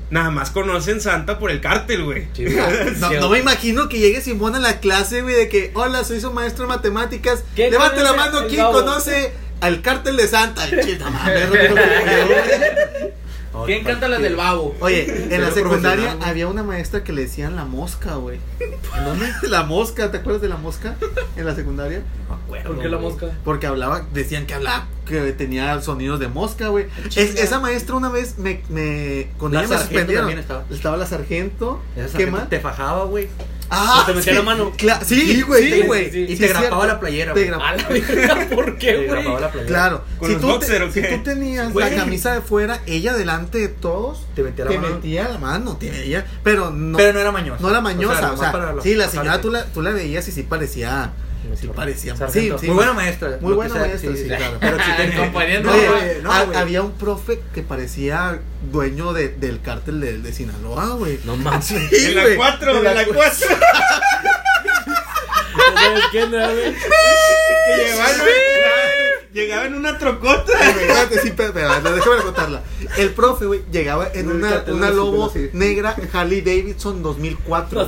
[0.10, 2.28] nada más conocen Santa por el cártel, güey.
[2.34, 2.46] Sí.
[3.20, 6.32] No, me imagino que llegue Simón a la clase, güey, de que, hola, soy su
[6.32, 7.44] maestro de matemáticas.
[7.56, 10.70] ¿Quién Levante la mano, ¿quién conoce al cártel de Santa?
[10.84, 11.72] Chita madre,
[13.66, 14.76] ¿Quién canta las del babo?
[14.80, 18.40] Oye, en la secundaria había una maestra que le decían la mosca, güey.
[19.06, 19.28] ¿Dónde?
[19.50, 20.96] La mosca, ¿te acuerdas de la mosca?
[21.36, 22.02] En la secundaria.
[22.30, 23.28] No me acuerdo, ¿Por qué la mosca?
[23.44, 26.88] Porque hablaba, decían que hablaba, que tenía sonidos de mosca, güey.
[27.16, 30.22] Es- esa maestra una vez me, me con La ella me sargento suspendieron.
[30.26, 30.64] también estaba.
[30.70, 31.80] Estaba la sargento.
[31.96, 32.50] Esa ¿Qué sargento más?
[32.50, 33.28] te fajaba, güey.
[33.76, 34.72] Ah, te metía sí, la mano.
[35.06, 36.32] sí, Sí, güey, sí, te- güey.
[36.34, 37.76] y te grapaba la playera, Te grapaba.
[38.54, 39.08] ¿por qué, Te güey?
[39.10, 39.68] grapaba la playera.
[39.68, 41.08] Claro, ¿Con si tú, boxer te- o si qué?
[41.18, 44.96] tú tenías la camisa de fuera, ella delante de todos Te metía la mano.
[44.96, 47.62] metía la mano, te veía, pero no, Pero no era mañosa.
[47.62, 50.32] no era mañosa, o sea, la- sí, la señora tú la, tú la veías y
[50.32, 51.12] sí parecía,
[51.60, 53.38] sí parecía, sí, sí, Muy buena maestra.
[53.42, 54.58] muy que sea, maestra, sí, claro.
[54.60, 56.58] Pero sí tenía- Componiendo, Oye, güey, no, güey.
[56.58, 58.40] había un profe que parecía
[58.72, 61.20] dueño de, del cártel de, de Sinaloa, güey.
[61.26, 61.66] No mames.
[61.66, 62.36] Sí, En la güey.
[62.36, 63.24] 4, en la 4.
[65.76, 66.74] ¿Sabes quién era, güey?
[66.74, 68.12] Que llegaban,
[69.34, 70.52] llegaba en una trocota.
[70.70, 72.64] Espérate, sí, espérate, déjame contarla.
[72.98, 75.50] El profe, güey, llegaba en una, una lobo sí.
[75.54, 77.86] negra Harley Davidson 2004, No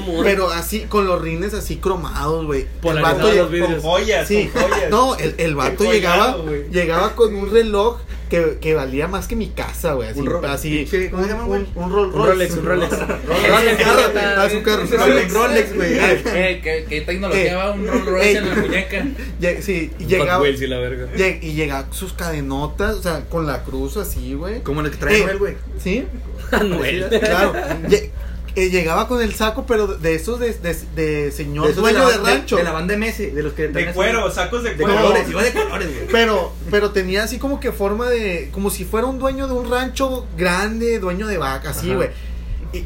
[0.00, 0.22] güey.
[0.22, 2.66] Pero así, con los rines así cromados, güey.
[2.82, 3.66] El vato los.
[3.66, 4.90] Con joyas, Sí, con joyas.
[4.90, 6.36] no, el, el vato llegaba,
[6.70, 7.98] llegaba con un reloj
[8.28, 10.08] que, que valía más que mi casa, güey.
[10.08, 11.64] Así, Un ro- así, sí, ¿cómo se llama, güey?
[11.74, 12.90] Un, un Roll- Un Rolex, un Rolex.
[12.98, 14.00] Rolex, carro,
[14.36, 15.32] ah, su carro, su Rolex, Rolex.
[15.32, 15.92] Rolex, güey.
[16.26, 19.06] Eh, ¿qué, qué tecnología Eh, va un eh, en la muñeca?
[19.40, 21.06] Lle- Sí, y llegaba, Wheels y la verga.
[21.16, 24.62] lleg- y llegaba sus cadenotas, o sea, con la cruz así, güey.
[24.62, 25.54] Como el que trae Eh, Noel, güey.
[25.82, 26.04] ¿Sí?
[26.52, 27.08] Anuel.
[27.20, 27.52] Claro.
[28.56, 31.98] Eh, llegaba con el saco, pero de esos de, de, de señor De esos dueño
[31.98, 32.56] la de, rancho.
[32.56, 34.98] De, la banda de Messi, de los que De cuero, sacos de De cuero.
[35.02, 36.08] colores, iba de colores, güey.
[36.10, 39.70] Pero, pero tenía así como que forma de, como si fuera un dueño de un
[39.70, 42.08] rancho grande, dueño de vaca, así, güey.
[42.72, 42.84] Y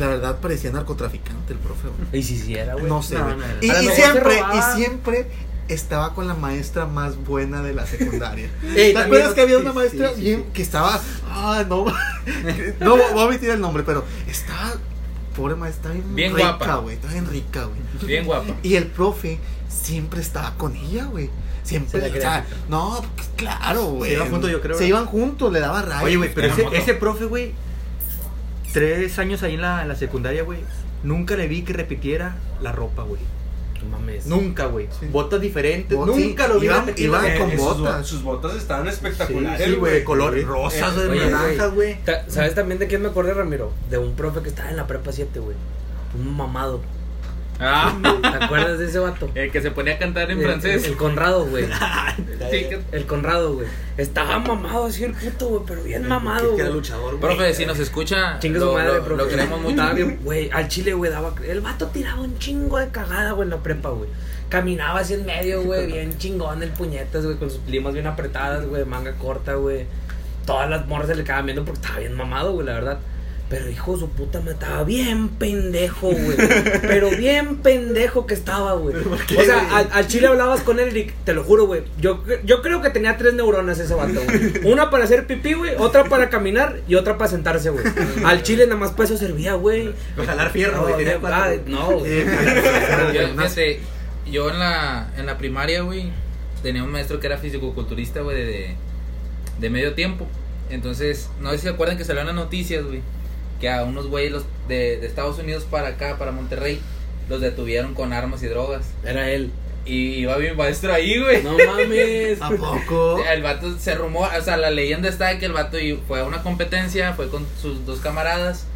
[0.00, 2.20] la verdad parecía narcotraficante el profe, güey.
[2.20, 2.86] Y si sí era, güey.
[2.86, 3.36] No sé, No, güey.
[3.36, 3.54] no, no.
[3.60, 5.26] Y, siempre, y siempre
[5.68, 8.50] estaba con la maestra más buena de la secundaria.
[8.76, 10.50] Ey, ¿Te acuerdas que había sí, una maestra sí, sí, bien sí.
[10.52, 11.84] que estaba, ah, no,
[12.80, 14.74] no voy a omitir el nombre, pero estaba,
[15.32, 16.76] pobre maestra, estaba bien, Bien rica, guapa.
[16.76, 17.80] güey, estaba bien rica, güey.
[18.06, 18.54] Bien guapa.
[18.62, 21.30] Y el profe siempre estaba con ella, güey.
[21.62, 24.12] Siempre, Se la o sea, no, pues, claro, güey.
[24.14, 24.98] iban juntos, yo creo, Se ¿verdad?
[24.98, 26.04] iban juntos, le daba rayos.
[26.04, 27.52] Oye, güey, pero ese, ese profe, güey,
[28.72, 30.58] tres años ahí en la, en la secundaria, güey,
[31.04, 33.20] nunca le vi que repitiera la ropa, güey.
[33.82, 34.26] No mames.
[34.26, 34.88] Nunca, güey.
[35.00, 35.06] Sí.
[35.10, 35.96] Botas diferentes.
[35.98, 36.84] Bot- nunca sí, lo vi iban-
[37.38, 37.98] con Eh, sus botas.
[37.98, 39.66] bo- Sus botas estaban espectaculares.
[39.66, 40.42] sí, güey, color Sí.
[40.42, 41.96] rosas, Eh, güey, oye, naranjas, güey.
[42.28, 43.72] ¿Sabes también de quién me acordé, Ramiro?
[43.90, 45.56] De un profe que estaba en la prepa 7, güey.
[46.18, 46.80] Un mamado.
[47.60, 49.30] Ah, ¿Te acuerdas de ese vato?
[49.34, 50.84] el que se ponía a cantar en El- francés.
[50.84, 51.64] El, Conrado, güey.
[52.50, 53.68] Sí, que- El Conrado, güey.
[53.96, 56.80] Estaba mamado así el puto, güey, pero bien mamado, Que era güey.
[56.80, 57.20] luchador, güey.
[57.20, 59.22] Profe, si nos escucha, Chingue su lo, madre, lo- profe.
[59.22, 59.82] lo queremos mucho.
[60.24, 61.34] Güey, al chile, güey, daba...
[61.46, 64.08] El vato tiraba un chingo de cagada, güey, en la prepa, güey.
[64.48, 68.66] Caminaba así en medio, güey, bien chingón el puñetas, güey, con sus limas bien apretadas,
[68.66, 69.86] güey, manga corta, güey.
[70.44, 72.98] Todas las morras se le quedaban viendo porque estaba bien mamado, güey, la verdad.
[73.52, 76.38] Pero hijo de su puta, me estaba bien pendejo, güey.
[76.80, 78.96] Pero bien pendejo que estaba, güey.
[78.96, 81.82] O sea, al, al chile hablabas con él y te lo juro, güey.
[82.00, 84.64] Yo, yo creo que tenía tres neuronas ese vato, güey.
[84.72, 85.74] Una para hacer pipí, güey.
[85.76, 87.84] Otra para caminar y otra para sentarse, güey.
[88.24, 89.92] Al chile nada más para eso servía, güey.
[90.16, 90.96] Para jalar fierro, güey.
[90.96, 91.60] tenía No, ah, güey.
[91.66, 92.06] no.
[92.06, 92.26] Eh,
[93.12, 93.80] Yo, fíjate,
[94.30, 96.10] yo en la, en la primaria, güey,
[96.62, 98.76] tenía un maestro que era fisicoculturista, güey, de,
[99.60, 100.26] de medio tiempo.
[100.70, 103.02] Entonces, no sé si se acuerdan que salieron las noticias, güey,
[103.62, 106.80] que a unos güeyes los de, de Estados Unidos para acá, para Monterrey,
[107.30, 108.84] los detuvieron con armas y drogas.
[109.04, 109.52] Era él.
[109.86, 111.42] Y iba mi maestro ahí, güey.
[111.42, 112.42] No mames.
[112.42, 113.24] ¿A poco?
[113.24, 116.24] El vato se rumora, o sea, la leyenda está de que el vato fue a
[116.24, 118.66] una competencia, fue con sus dos camaradas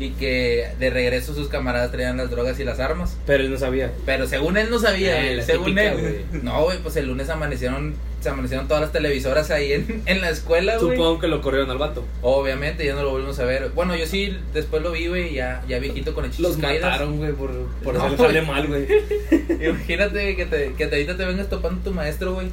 [0.00, 3.16] y que de regreso sus camaradas traían las drogas y las armas.
[3.26, 3.92] Pero él no sabía.
[4.06, 6.00] Pero según él no sabía, Eh, según típica, él.
[6.30, 6.42] güey.
[6.42, 10.30] No, güey, pues el lunes amanecieron, se amanecieron todas las televisoras ahí en, en la
[10.30, 10.96] escuela, güey.
[10.96, 12.04] Supongo que lo corrieron al vato.
[12.22, 13.70] Obviamente, ya no lo volvimos a ver.
[13.74, 17.32] Bueno, yo sí, después lo vi, güey, ya, ya viejito con hechizos Los mataron, güey,
[17.32, 17.50] por,
[17.84, 18.86] por No, hacerle mal, güey.
[19.68, 22.48] Imagínate que te, que te, ahorita te vengas topando tu maestro, güey.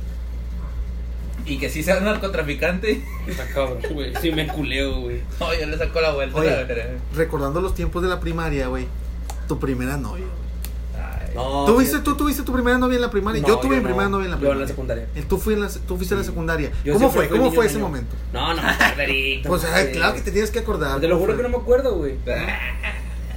[1.47, 3.01] Y que sí sea un narcotraficante.
[3.27, 4.13] Está cabrón, güey.
[4.21, 5.21] Sí me culeo, güey.
[5.39, 6.37] No, yo le saco la vuelta.
[6.37, 6.49] Oye.
[6.49, 6.65] la.
[7.15, 8.85] Recordando los tiempos de la primaria, güey.
[9.47, 10.25] Tu primera novia.
[10.95, 11.65] Ay, No.
[11.65, 11.99] ¿Tuviste.
[11.99, 13.41] ¿Tú tuviste tu primera novia en la primaria?
[13.41, 13.87] No, yo tuve mi no.
[13.87, 14.55] primera novia en la Yo primaria.
[14.57, 15.07] en la secundaria.
[15.15, 16.29] Eh, Tú, fui en la, tú fuiste a la Sí.
[16.29, 16.71] secundaria.
[16.83, 17.29] Yo ¿Cómo fue?
[17.29, 18.13] ¿Cómo fue ese momento?
[18.33, 19.47] No, no, perderito.
[19.47, 20.99] Pues, ay, claro que te tienes que acordar.
[20.99, 21.43] Te lo ¿cómo juro fue?
[21.43, 22.15] que no me acuerdo, güey.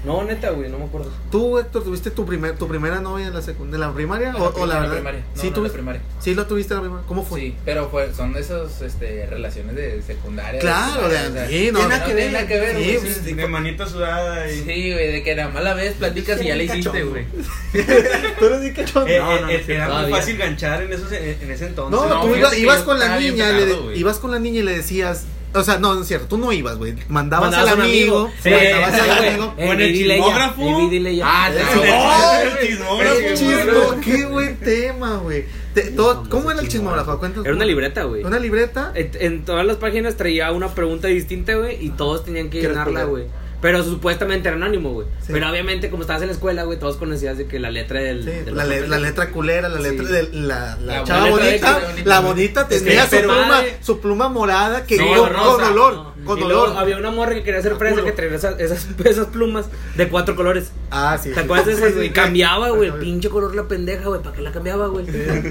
[0.02, 1.10] No, neta, güey, no me acuerdo.
[1.30, 4.34] ¿Tú, Héctor, tuviste tu, primer, tu primera novia en la, secund- en la primaria?
[4.34, 4.94] ¿O, o la verdad?
[4.94, 5.20] primaria.
[5.20, 6.02] No, ¿Sí, no, en la tuviste, primaria.
[6.20, 7.06] ¿Sí lo tuviste en la primaria?
[7.06, 7.40] ¿Cómo fue?
[7.40, 10.58] Sí, pero fue, son esas este, relaciones de secundaria.
[10.58, 12.32] Claro, de, de- sí, no, no, nada no que tiene ver.
[12.32, 13.32] nada que ver, Sí, güey, sí.
[13.34, 14.54] De manita sudada y.
[14.60, 17.26] Sí, güey, de que nada más la ves, platicas y ya la hiciste, güey.
[18.38, 19.06] ¿Tú eres bien cachondo?
[19.06, 22.00] Eh, No, eh, no, eh, sí, era muy fácil ganchar en, esos, en, ese entonces.
[22.00, 25.62] No, tú ibas, con la niña, le, ibas con la niña y le decías, o
[25.62, 28.18] sea, no, no es cierto, tú no ibas, güey, mandabas, Mandabas al a un amigo,
[28.18, 28.32] amigo.
[28.42, 29.54] sí, mandabas al amigo.
[29.58, 30.62] Eh, Con el dile ya, chismógrafo.
[30.62, 31.24] eh, dile ya.
[31.26, 35.44] Ah, no, el chismógrafo, El chismo, qué buen tema, güey.
[35.74, 37.18] Te- todo- ¿Cómo era el chismógrafo?
[37.18, 37.46] Cuéntanos.
[37.46, 38.24] Era una libreta, güey.
[38.24, 38.92] ¿Una libreta?
[38.94, 42.66] En, en todas las páginas traía una pregunta distinta, güey, y todos tenían que ¿Qué
[42.68, 43.24] llenarla, güey.
[43.61, 45.07] Pero supuestamente era anónimo, güey.
[45.20, 45.33] Sí.
[45.35, 48.25] Pero obviamente, como estabas en la escuela, güey, todos conocías de que la letra del.
[48.25, 49.82] Sí, del la, le- la letra culera, la Sí.
[49.82, 53.76] letra de la, la, La chava bonita, la bonita tenía su pluma, madre.
[53.82, 55.43] su pluma morada que Sí, con, rosa.
[55.45, 56.24] con olor, No.
[56.24, 56.76] con y luego olor.
[56.78, 58.07] había una morra que quería ser fresa culo.
[58.07, 60.70] que traía esas, esas, esas plumas de cuatro colores.
[60.91, 61.30] Ah, sí.
[61.30, 62.11] ¿Te acuerdas de esas, güey?
[62.12, 64.22] Cambiaba, güey, el pinche color la pendeja, güey.
[64.22, 65.05] ¿Para qué la cambiaba, güey?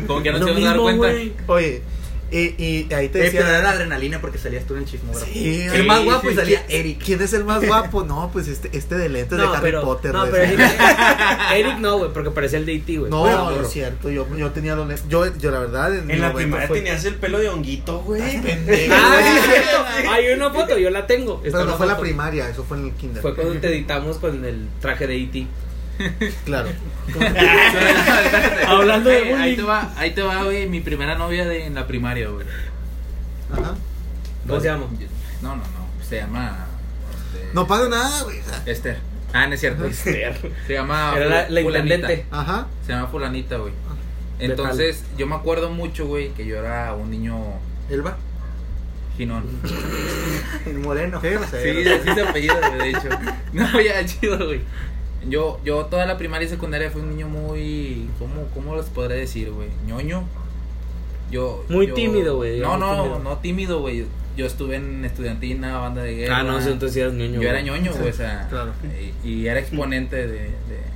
[0.07, 1.07] Como que no se iban a dar cuenta.
[1.47, 1.81] Oye,
[2.31, 2.55] y,
[2.87, 3.69] y ahí te Eh, pero era la decía.
[3.71, 5.25] adrenalina porque salías tú en el chismógrafo.
[5.31, 7.03] Sí, el más sí, guapo y salía ¿Quién- Eric.
[7.03, 8.03] ¿Quién es el más guapo?
[8.03, 10.13] No, pues este, este de lentes de No, Harry pero, Potter.
[10.13, 10.43] no, de pero.
[10.43, 10.59] Eric,
[11.55, 13.11] Eric no, güey, porque parecía el de E.T., güey.
[13.11, 14.09] No, Bueno, no es cierto.
[14.09, 15.05] Yo, yo tenía los lentes.
[15.09, 18.41] Yo, yo, la verdad, en, En la primaria fue- tenías el pelo de honguito, güey.
[18.41, 19.85] Pendejo, Ah, es cierto.
[20.11, 21.41] Hay una foto, yo la tengo.
[21.41, 23.21] Pero no fue la primaria, eso fue en el kinder.
[23.21, 25.47] Fue cuando te editamos con el traje de E E.T.
[26.45, 26.69] Claro.
[28.67, 29.55] Hablando de Ahí- Ahí bullying.
[29.57, 32.45] te va, ahí te va, güey, mi primera novia de, en la primaria, güey.
[33.51, 33.75] Ajá.
[34.47, 34.85] ¿Cómo se llama?
[35.41, 35.89] No, no, no.
[36.07, 36.67] Se llama.
[37.33, 38.37] este, No pago nada, güey.
[38.65, 38.97] Esther.
[39.33, 39.91] Ah, no es cierto.
[39.93, 40.33] Se
[40.73, 41.13] llama.
[41.15, 41.95] Era la, la Fulanita.
[41.95, 42.25] intendente.
[42.31, 42.67] Ajá.
[42.85, 43.73] Se llama Fulanita, güey.
[43.89, 43.95] Ah.
[44.39, 47.35] Entonces, yo me acuerdo mucho, güey, que yo era un niño
[47.89, 48.17] Elba.
[49.17, 49.43] ginón.
[50.65, 51.19] El moreno.
[51.21, 53.09] Sí, así se apellido, güey, de hecho.
[53.53, 54.61] No, ya, chido, güey.
[55.27, 58.09] Yo, yo toda la primaria y secundaria fui un niño muy.
[58.19, 59.69] ¿Cómo, cómo les podré decir, güey?
[59.85, 60.23] ñoño.
[61.31, 61.63] Yo.
[61.69, 63.19] Muy yo- tímido, güey, No, no, tímido.
[63.19, 64.05] no tímido, güey.
[64.39, 66.37] Yo estuve en estudiantina, banda de guerra.
[66.37, 67.41] Ah, no, entonces eras ñoño.
[67.41, 68.47] Yo era ñoño, güey, o sea.
[68.49, 68.71] Claro.
[69.25, 70.53] Y, y era exponente de, de,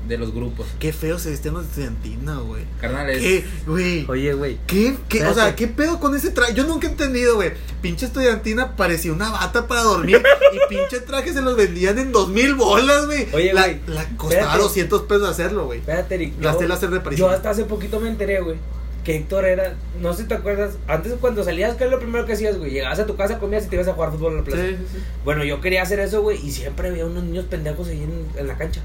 [0.08, 0.66] de los grupos.
[0.80, 2.64] Qué feo se vestían los de estudiantina, güey.
[2.80, 3.18] Carnal, es.
[3.20, 4.06] ¿Qué, güey?
[4.08, 4.60] Oye, güey.
[4.66, 6.54] ¿Qué, qué, o sea, qué pedo con ese traje?
[6.54, 7.52] Yo nunca he entendido, güey.
[7.82, 10.24] Pinche estudiantina parecía una bata para dormir
[10.54, 13.28] y pinche traje se los vendían en dos mil bolas, güey.
[13.34, 14.64] Oye, la, güey, la costaba espérate.
[14.64, 15.80] 200 pesos hacerlo, güey.
[15.80, 16.36] Espérate, Eric.
[16.40, 17.30] Las telas de reparación.
[17.30, 18.56] Yo hasta hace poquito me enteré, güey.
[19.04, 22.26] Que Héctor era, no sé si te acuerdas, antes cuando salías, ¿qué es lo primero
[22.26, 22.72] que hacías, güey?
[22.72, 24.64] Llegabas a tu casa, comías y te ibas a jugar fútbol en la plaza.
[24.64, 24.98] Sí, sí, sí.
[25.26, 28.48] Bueno, yo quería hacer eso, güey, y siempre veía unos niños pendejos ahí en, en
[28.48, 28.82] la cancha,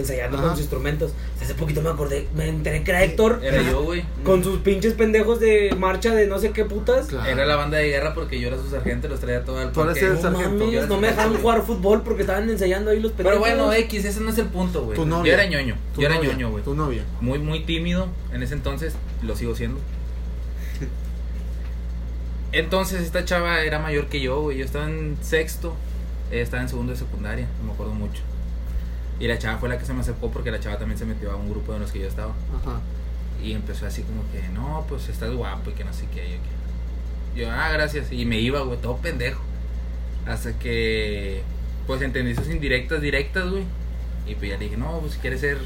[0.00, 0.46] ensayando Ajá.
[0.46, 1.12] con sus instrumentos.
[1.42, 4.04] Hace poquito me acordé, me enteré que era Héctor, Era yo, güey.
[4.24, 7.06] con sus pinches pendejos de marcha de no sé qué putas.
[7.06, 7.28] Claro.
[7.30, 9.72] Era la banda de guerra porque yo era su sargento y los traía todo al
[9.72, 10.06] Tú eres parque.
[10.06, 10.64] el No sargento.
[10.66, 13.40] mames, no me dejaban jugar fútbol porque estaban ensayando ahí los pendejos.
[13.42, 14.96] Pero bueno, X, ese no es el punto, güey.
[14.96, 15.76] Tu Yo era ñoño.
[15.94, 16.64] Tu Yo era novia, ñoño, güey.
[16.64, 17.02] Tu novia.
[17.20, 18.94] Muy, muy tímido en ese entonces.
[19.22, 19.80] Lo sigo siendo.
[22.52, 24.58] Entonces, esta chava era mayor que yo, güey.
[24.58, 25.74] Yo estaba en sexto.
[26.30, 27.46] Ella estaba en segundo de secundaria.
[27.60, 28.22] No me acuerdo mucho.
[29.20, 31.32] Y la chava fue la que se me acercó porque la chava también se metió
[31.32, 32.32] a un grupo de los que yo estaba.
[32.62, 32.80] Ajá.
[33.42, 36.22] Y empezó así como que, no, pues estás guapo y que no sé qué.
[36.30, 36.36] Yo,
[37.34, 38.12] que- yo ah, gracias.
[38.12, 39.40] Y me iba, güey, todo pendejo.
[40.26, 41.42] Hasta que,
[41.86, 43.64] pues entendí sus indirectas, directas, güey.
[44.26, 45.58] Y pues ya le dije, no, pues si quieres ser,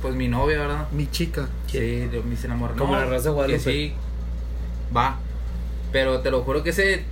[0.00, 0.88] pues mi novia, ¿verdad?
[0.90, 1.48] Mi chica.
[1.68, 2.76] Sí, yo me hice enamorar.
[2.76, 3.92] Como no, la Rosa de Que sí,
[4.94, 5.18] va.
[5.92, 7.04] Pero te lo juro que ese,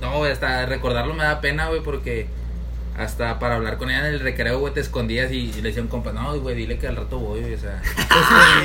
[0.00, 2.26] no, güey, hasta recordarlo me da pena, güey, porque
[2.98, 5.82] hasta para hablar con ella en el recreo, güey, te escondías y, y le decía
[5.82, 7.82] un compa, no, güey, dile que al rato voy, o sea.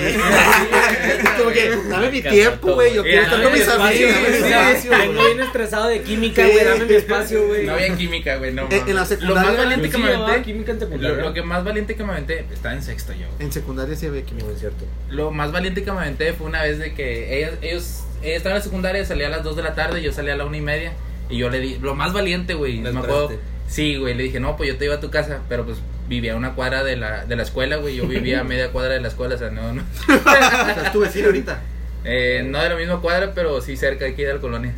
[1.37, 2.93] Como que, dame mi tiempo, güey.
[2.93, 3.91] Yo quiero estar con mis amigos.
[3.91, 4.51] espacio, Dame mi güey.
[4.51, 5.33] espacio, Vengo güey.
[5.35, 6.51] bien estresado de química, Sí.
[6.51, 6.65] güey.
[6.65, 7.65] Dame mi espacio, güey.
[7.65, 8.67] No había química, güey, no.
[8.69, 10.41] En- la Lo secundaria, más valiente Yo que me aventé.
[10.43, 11.23] química en Lo, secundaria.
[11.23, 13.27] lo que más valiente que me aventé, estaba en sexto yo.
[13.39, 14.47] En secundaria sí había química.
[14.53, 14.85] Es cierto.
[15.09, 18.55] Lo más valiente que me aventé fue una vez de que ellas, ellos, ella estaba
[18.55, 20.57] en la secundaria, salía a las 2 de la tarde, yo salía a la una
[20.57, 20.93] y media.
[21.29, 22.81] Y yo le di, lo más valiente, güey.
[22.81, 23.31] ¿La Me acuerdo.
[23.71, 25.77] Sí, güey, le dije, no, pues yo te iba a tu casa, pero pues
[26.09, 27.95] vivía a una cuadra de la, de la escuela, güey.
[27.95, 29.81] Yo vivía a media cuadra de la escuela, o sea, no, no.
[30.09, 31.61] O sea, es tu vecino ahorita.
[32.03, 34.73] Eh, no de la misma cuadra, pero sí cerca de aquí de la colonia.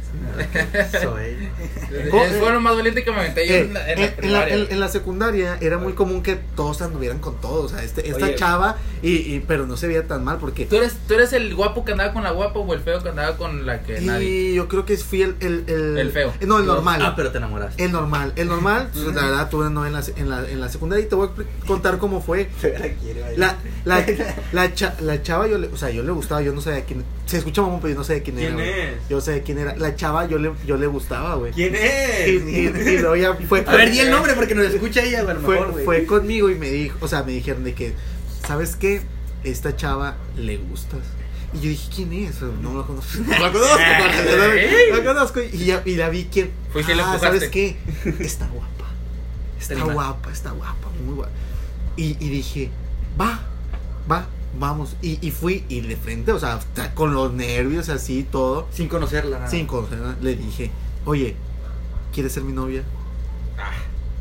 [1.02, 1.50] Soy.
[1.92, 2.10] Eh,
[2.40, 4.12] fue lo más valiente que me aventé yo Eh, en la, en en, la en
[4.12, 7.72] la, primaria, en- la secundaria era muy común que todos anduvieran con todos.
[7.72, 8.36] O sea, este, esta Oye.
[8.36, 10.66] chava, y, y- pero no se veía tan mal porque.
[10.66, 13.10] ¿Tú eres, ¿Tú eres el guapo que andaba con la guapa o el feo que
[13.10, 14.28] andaba con la que nadie?
[14.28, 15.36] Y yo creo que fui el.
[15.40, 16.34] El, el, El feo.
[16.46, 17.02] No, el normal.
[17.06, 17.84] Ah, pero te enamoraste.
[17.86, 18.34] El normal.
[18.36, 21.06] El normal, pues, la verdad, tuve una novia en la, en, la, en la secundaria
[21.06, 22.50] y te voy a contar cómo fue.
[23.38, 23.56] La,
[23.86, 24.06] la,
[24.52, 27.04] la, cha- la chava, yo le, o sea, yo le gustaba, yo no sabía quién.
[27.26, 28.56] Se escucha mamón, pero yo no sabía quién, ¿Quién era.
[28.56, 28.70] güey.
[28.70, 29.10] es?
[29.10, 29.76] Yo sabía quién era.
[29.78, 31.54] La chava, yo le, yo le gustaba, güey.
[31.54, 32.28] ¿Quién Y, es?
[32.28, 32.32] y,
[32.90, 33.64] y luego ya fue.
[33.66, 35.86] A ver, di el nombre porque nos escucha ella, a lo fue, mejor, güey.
[35.86, 37.94] fue conmigo y me dijo, o sea, me dijeron de que,
[38.46, 39.02] ¿sabes qué?
[39.44, 41.00] Esta chava le gustas.
[41.54, 42.42] Y yo dije, ¿quién es?
[42.42, 43.20] No la conozco.
[43.26, 43.78] No la conozco,
[44.92, 45.40] no la conozco.
[45.42, 46.52] Y, ya, y la vi quién.
[46.72, 47.18] Fuiste y ah.
[47.20, 47.78] ¿sabes qué?
[48.20, 48.70] Está guapa.
[49.60, 51.32] Está guapa, está guapa, muy guapa.
[51.96, 52.70] Y, y dije,
[53.20, 53.40] va,
[54.12, 54.28] va,
[54.60, 54.96] vamos.
[55.02, 56.60] Y, y fui, y de frente, o sea,
[56.94, 58.68] con los nervios así, todo.
[58.72, 59.38] Sin conocerla.
[59.40, 59.50] nada.
[59.50, 60.72] Sin conocerla, le dije,
[61.06, 61.36] oye,
[62.14, 62.84] ¿quieres ser mi novia?
[63.58, 63.72] Ah,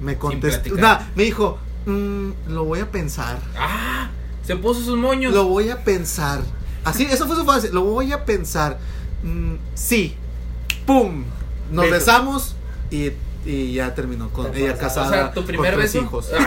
[0.00, 3.38] Me contestó, nah, me dijo, "Mm, lo voy a pensar.
[3.58, 4.10] ah,
[4.44, 5.32] se puso sus moños.
[5.32, 6.42] Lo voy a pensar.
[6.84, 7.70] Así, eso fue su frase.
[7.72, 8.78] Lo voy a pensar.
[9.22, 10.16] Mm, sí.
[10.86, 11.24] ¡Pum!
[11.70, 11.94] Nos Beso.
[11.94, 12.56] besamos
[12.90, 13.10] y
[13.44, 16.04] y ya terminó con ella casada O sea, tu primer con tres beso.
[16.04, 16.30] hijos.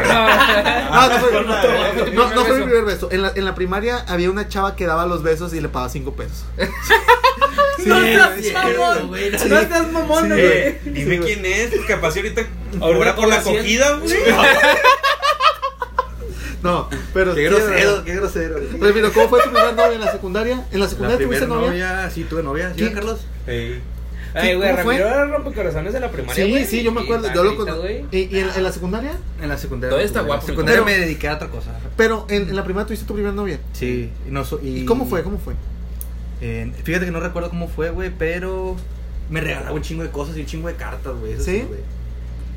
[0.95, 3.09] No, no fue, primer no, no mi primer beso.
[3.11, 5.89] En la, en la primaria había una chava que daba los besos y le pagaba
[5.89, 6.45] cinco pesos.
[7.77, 9.31] Sí, no seas sí, mamón, güey.
[9.31, 9.47] no Sí.
[9.49, 10.29] seas mamón, Sí.
[10.29, 10.41] güey.
[10.43, 12.41] Eh, dime quién es, porque capaz si ahorita
[12.79, 14.15] cobra por la acogida, güey.
[16.63, 18.55] No, pero Qué sí, grosero, qué grosero.
[18.79, 20.65] Pero mira, ¿cómo fue tu primera novia en la secundaria?
[20.71, 21.93] ¿En la La secundaria tuviste primera novia?
[21.93, 22.73] novia, sí, tuve novia.
[22.75, 22.91] ¿Sí.
[22.91, 23.19] Carlos?
[23.45, 23.83] Ey.
[24.35, 24.71] Ay, güey.
[24.75, 26.65] Ramiro era rompecorazones de la primaria, Sí, güey.
[26.65, 27.33] sí, yo me acuerdo.
[27.33, 28.05] Yo lo güey.
[28.11, 29.13] ¿Y, y en, en la secundaria?
[29.41, 29.89] En la secundaria.
[29.89, 31.71] Todavía está guapo, En la secundaria pero- me dediqué a otra cosa.
[31.95, 33.59] Pero en, en la primaria tuviste tu primera novia.
[33.73, 34.11] Sí.
[34.27, 35.23] Y, no, so- y, ¿Y cómo fue?
[35.23, 35.53] ¿Cómo fue?
[36.41, 38.75] Eh, fíjate que no recuerdo cómo fue, güey, pero
[39.29, 41.39] me regalaba un chingo de cosas y un chingo de cartas, güey.
[41.39, 41.63] ¿Sí?
[41.67, 41.79] güey.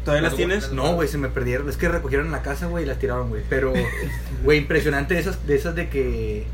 [0.04, 0.72] ¿Todavía las tienes?
[0.72, 1.68] No, güey, se me perdieron.
[1.68, 3.42] Es que recogieron en la casa, güey, y las tiraron, güey.
[3.48, 3.72] Pero,
[4.42, 6.46] güey, impresionante de esas, de esas de que,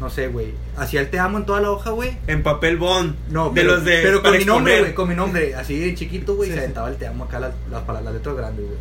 [0.00, 2.16] no sé, güey, hacía el te amo en toda la hoja, güey.
[2.26, 3.14] En papel bond.
[3.30, 4.00] No, de pero, los de.
[4.02, 5.54] pero con mi nombre, güey, con mi nombre.
[5.54, 6.64] Así de chiquito, güey, Sí, se sí.
[6.64, 8.78] aventaba el te amo acá, las, las, pala- las letras grandes, güey.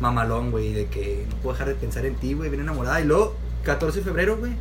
[0.00, 3.00] Mamalón, güey, de que no puedo dejar de pensar en ti, güey, bien enamorada.
[3.00, 4.52] Y luego, 14 de febrero, güey,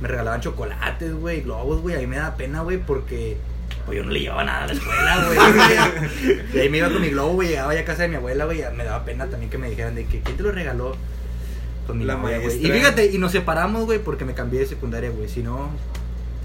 [0.00, 1.96] me regalaban chocolates, güey, globos, güey.
[1.96, 3.36] A mí me da pena, güey, porque
[3.86, 6.40] pues, yo no le llevaba nada a la escuela, güey.
[6.54, 8.44] y ahí me iba con mi globo, güey, llegaba ya a casa de mi abuela,
[8.46, 8.62] güey.
[8.74, 10.96] Me daba pena también que me dijeran de que, ¿quién te lo regaló?
[11.86, 12.64] Pues mi La novia, güey.
[12.64, 15.28] Y fíjate, y nos separamos, güey, porque me cambié de secundaria, güey.
[15.28, 15.70] Si no,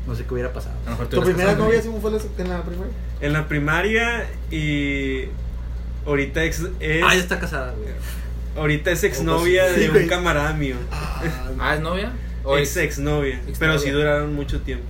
[0.06, 0.76] no sé qué hubiera pasado.
[0.82, 2.94] A lo mejor tú ¿Tu primera novia sí fue en la primaria?
[3.22, 5.26] En la primaria y.
[6.06, 7.04] Ahorita ex, es.
[7.04, 7.90] Ah, ya está casada, güey.
[8.58, 10.04] Ahorita es exnovia Sí, de güey.
[10.04, 10.76] un camarada mío.
[10.92, 12.12] Ah, ¿es novia?
[12.44, 13.36] ¿O Ex es exnovia.
[13.36, 13.58] Exnovia.
[13.60, 14.86] Pero sí duraron mucho tiempo.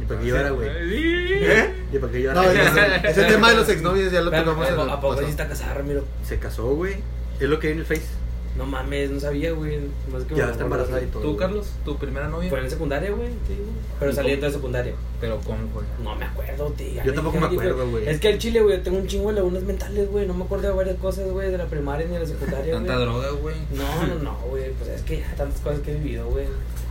[0.00, 0.68] ¿Y para qué llora, güey?
[0.68, 1.74] ¿Eh?
[1.92, 2.42] ¿Y para qué llora?
[2.42, 5.74] No, ese, ese tema de los exnovios ya lo tocamos ¿A poco sí está casada,
[5.74, 6.04] Ramiro?
[6.24, 6.96] Se casó, güey.
[7.40, 8.17] Es lo que hay en el Face.
[8.58, 9.78] No mames, no sabía, güey.
[10.12, 11.12] Más que Ya está acuerdo, embarazada y güey.
[11.12, 11.22] todo.
[11.22, 11.38] ¿Tú, güey.
[11.38, 11.66] Carlos?
[11.84, 12.50] ¿Tu primera novia?
[12.50, 13.28] Fue en secundaria, güey.
[13.46, 13.70] sí, güey.
[14.00, 14.94] Pero ¿Y saliendo de secundaria.
[15.20, 15.84] Pero ¿cómo fue?
[16.02, 17.02] No me acuerdo, tío.
[17.04, 18.08] Yo tampoco me acuerdo, güey.
[18.08, 20.26] Es que el chile, güey, yo tengo un chingo de lagunas mentales, güey.
[20.26, 22.86] No me acuerdo de varias cosas, güey, de la primaria ni de la secundaria, güey.
[22.86, 23.54] Tanta droga, güey.
[23.74, 24.72] No, no, no, güey.
[24.72, 26.46] Pues es que ya tantas cosas que he vivido, güey.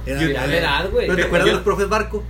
[0.06, 1.06] Era- ya la edad, güey.
[1.08, 2.24] ¿Pero te acuerdas de los profes Barco?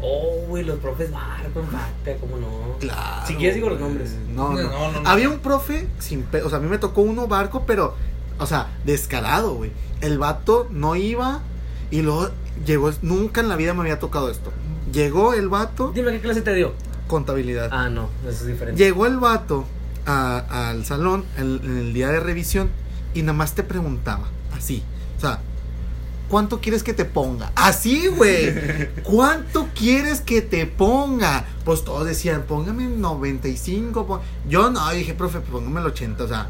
[0.00, 2.76] Oh, güey, los profes Marco, en Vaca, cómo no.
[2.78, 3.26] Claro.
[3.26, 3.90] Si quieres digo los güey.
[3.90, 4.14] nombres.
[4.28, 4.62] No, no.
[4.62, 5.08] No, no, no.
[5.08, 7.94] Había un profe sin pe- O sea, a mí me tocó uno barco, pero.
[8.38, 9.72] O sea, descarado, güey.
[10.00, 11.40] El vato no iba
[11.90, 12.30] y luego
[12.64, 12.90] llegó.
[13.02, 14.52] Nunca en la vida me había tocado esto.
[14.92, 16.72] Llegó el vato, Dime qué clase te dio.
[17.08, 17.68] contabilidad.
[17.72, 18.82] Ah, no, eso es diferente.
[18.82, 19.64] Llegó el vato
[20.06, 22.70] a- al salón en, en el día de revisión
[23.14, 24.24] y nada más te preguntaba,
[24.56, 24.82] así,
[25.16, 25.40] o sea,
[26.28, 27.50] ¿cuánto quieres que te ponga?
[27.54, 28.92] Así, güey.
[29.02, 31.44] ¿Cuánto quieres que te ponga?
[31.64, 34.06] Pues todos decían, póngame 95.
[34.06, 34.20] pon-".
[34.48, 36.48] Yo no, dije, profe, póngame el 80, o sea,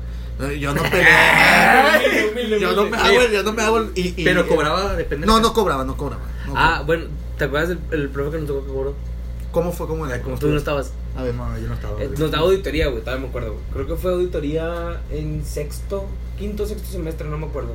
[0.58, 2.60] yo no peleé.
[2.60, 5.26] yo no me hago, el- yo no me hago el- y- y- Pero cobraba, depende.
[5.26, 6.22] No, no cobraba, no cobraba.
[6.46, 8.94] no Ah, bueno, ¿te acuerdas del el profe que nos tocó que cobró?
[9.50, 9.86] ¿Cómo fue?
[9.86, 10.20] ¿Cómo era?
[10.22, 10.92] ¿Cómo Tú no estabas.
[11.16, 12.00] A ver, No, yo no estaba.
[12.02, 12.10] Eh.
[12.18, 13.56] Nos daba auditoría, güey, todavía me acuerdo.
[13.72, 16.06] Creo que fue auditoría en sexto,
[16.38, 17.74] quinto, sexto semestre, no me acuerdo.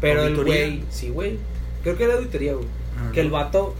[0.00, 0.66] Pero el ¿Auditoría?
[0.66, 1.38] güey, sí, güey.
[1.82, 2.66] Creo que era auditoría, güey.
[2.98, 3.74] Ah, que el vato,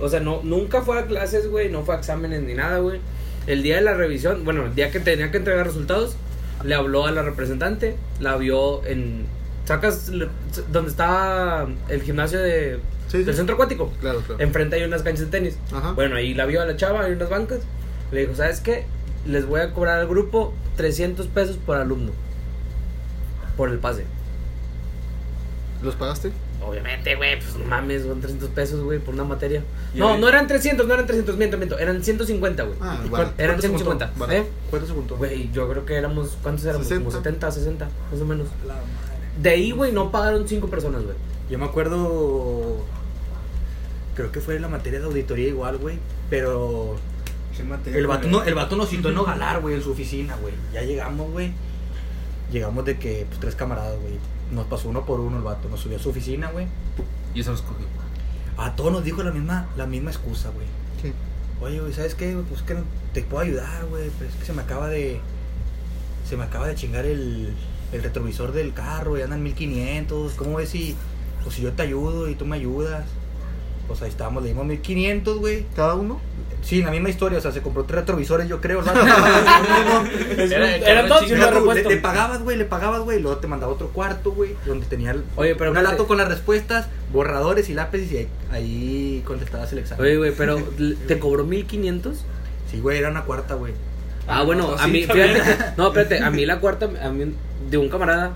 [0.00, 3.00] o sea, no, nunca fue a clases, güey, no fue a exámenes ni nada, güey.
[3.46, 6.16] El día de la revisión, bueno, el día que tenía que entregar resultados,
[6.64, 9.26] le habló a la representante, la vio en.
[9.64, 10.12] ¿Sacas
[10.70, 12.78] donde está el gimnasio de,
[13.08, 13.24] Sí, sí.
[13.24, 13.90] del centro acuático?
[14.00, 14.40] Claro, claro.
[14.40, 15.58] Enfrente hay unas canchas de tenis.
[15.72, 15.92] Ajá.
[15.92, 17.60] Bueno, ahí la vio a la chava, hay unas bancas.
[18.12, 18.86] Le dijo, ¿sabes qué?
[19.26, 22.12] Les voy a cobrar al grupo 300 pesos por alumno.
[23.56, 24.04] Por el pase.
[25.82, 26.30] ¿Los pagaste?
[26.66, 29.62] Obviamente, güey, pues no mames, son 300 pesos, güey, por una materia.
[29.94, 32.76] No, ahí- no eran 300, no eran 300, miento, miento, eran 150, güey.
[32.80, 33.32] Ah, ¿Y bueno.
[33.38, 34.32] Eran cuánto se 150, juntó?
[34.32, 34.46] ¿eh?
[34.70, 35.16] ¿Cuánto se juntó?
[35.16, 36.86] Güey, yo creo que éramos, ¿cuántos éramos?
[36.88, 37.04] 60.
[37.04, 38.48] Como 70, 60, más o menos.
[38.66, 38.86] La madre.
[39.40, 41.16] De ahí, güey, no pagaron 5 personas, güey.
[41.48, 42.84] Yo me acuerdo.
[44.14, 45.98] Creo que fue la materia de auditoría igual, güey.
[46.30, 46.96] Pero.
[47.86, 50.52] El vato, no, el vato nos citó en Nogalar, güey, en su oficina, güey.
[50.74, 51.52] Ya llegamos, güey.
[52.52, 54.14] Llegamos de que, pues, tres camaradas, güey.
[54.52, 55.68] Nos pasó uno por uno el vato.
[55.68, 56.66] Nos subió a su oficina, güey.
[57.34, 57.84] Y eso los cogí.
[58.56, 60.66] A todos nos dijo la misma, la misma excusa, güey.
[61.02, 61.12] Sí.
[61.60, 62.36] Oye, güey, ¿sabes qué?
[62.48, 62.82] Pues que no
[63.12, 64.10] te puedo ayudar, güey.
[64.18, 65.20] Pero es que se me acaba de.
[66.28, 67.54] Se me acaba de chingar el,
[67.92, 70.32] el retrovisor del carro y andan 1500.
[70.34, 70.96] ¿Cómo ves si.
[71.42, 73.06] Pues si yo te ayudo y tú me ayudas?
[73.86, 75.66] Pues ahí estábamos, le dimos 1500, güey.
[75.76, 76.20] ¿Cada uno?
[76.66, 78.82] Sí, la misma historia, o sea, se compró tres retrovisores, yo creo.
[78.82, 78.90] ¿no?
[80.36, 83.20] Era- eran dos y uno le, pagabas, güey, le pagabas, güey.
[83.20, 85.94] Luego te mandaba otro cuarto, güey, donde tenía el, Oye, pero un espérate.
[85.96, 90.04] lato con las respuestas, borradores y lápices y ahí, ahí contestabas el examen.
[90.04, 90.56] Oye, güey, pero
[91.06, 92.24] ¿te cobró 1500?
[92.68, 93.72] Sí, güey, era una cuarta, güey.
[94.26, 95.40] Ah, bueno, a mí, fíjate,
[95.76, 97.32] no, espérate, a mí la cuarta, a mí,
[97.70, 98.32] de un camarada,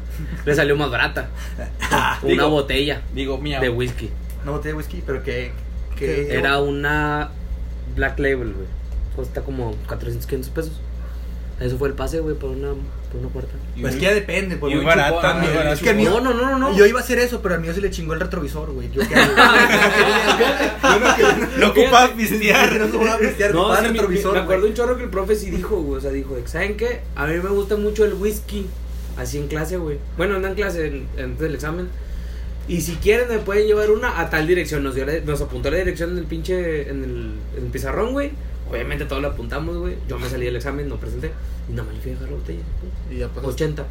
[0.46, 1.30] le salió más barata.
[2.22, 3.58] Una Digo, botella Digo, mía.
[3.58, 4.08] de whisky.
[4.44, 5.50] Una botella de whisky, pero que...
[5.96, 6.34] que ¿Qué?
[6.38, 7.30] Era una
[7.95, 8.66] Black Label, güey.
[9.16, 10.72] Cuesta como 400, 500 pesos.
[11.61, 13.53] Eso fue el pase, güey, por una, por una puerta.
[13.76, 15.45] Y Pues que ya depende, pues, muy barata.
[15.72, 16.74] Es que a mí- No, no, no, no.
[16.74, 18.91] Yo iba a hacer eso, pero al mío se le chingó el retrovisor, güey.
[18.91, 19.32] Yo qué hago?
[21.18, 22.72] Yo no ocupaba pistear.
[22.78, 24.32] no ocupaba pistear, No, el me, retrovisor.
[24.34, 25.99] me acuerdo un chorro que el profe sí dijo, güey.
[25.99, 27.01] O sea, dijo, ¿saben qué?
[27.16, 28.66] A mí me gusta mucho el whisky.
[29.16, 29.99] Así en clase, güey.
[30.16, 31.88] Bueno, no en clase, en- antes del examen.
[32.70, 34.82] Y si quieren, me pueden llevar una a tal dirección.
[34.84, 36.88] Nos, dio la- nos apuntó la dirección en el pinche.
[36.88, 38.30] En el, en el pizarrón, güey.
[38.70, 39.96] Obviamente todos lo apuntamos, güey.
[40.08, 41.32] Yo me salí del examen, no presenté.
[41.68, 42.60] Y nada más le fui a dejar la botella.
[43.10, 43.48] Y ya pasó.
[43.48, 43.86] 80.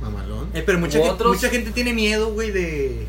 [0.00, 0.48] Mamalón.
[0.54, 3.06] Eh, pero mucha gente, Otros- mucha gente tiene miedo, güey, de.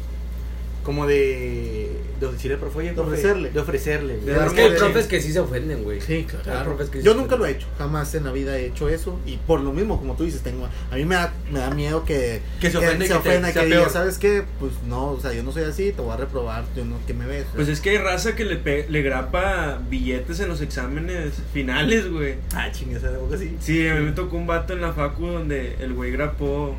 [0.84, 1.87] Como de.
[2.20, 3.49] De decirle al profe, oye, De profe, ofrecerle.
[3.51, 4.13] De ofrecerle.
[4.15, 4.26] güey.
[4.26, 6.01] De Es darle que hay de- profes que sí se ofenden, güey.
[6.01, 6.65] Sí, Hay claro.
[6.65, 9.20] profes que sí Yo nunca lo he hecho, jamás en la vida he hecho eso
[9.26, 12.03] y por lo mismo, como tú dices, tengo a mí me da, me da miedo
[12.05, 13.89] que Que se ofenda se que te- que diga, peor.
[13.89, 14.43] ¿sabes qué?
[14.59, 17.13] Pues no, o sea, yo no soy así, te voy a reprobar, yo no, que
[17.13, 17.45] me ves.
[17.55, 22.09] Pues es que hay raza que le, pe- le grapa billetes en los exámenes finales,
[22.11, 22.36] güey.
[22.53, 23.55] Ah, chingas, algo así.
[23.59, 26.76] Sí, a mí me tocó un vato en la facu donde el güey grapó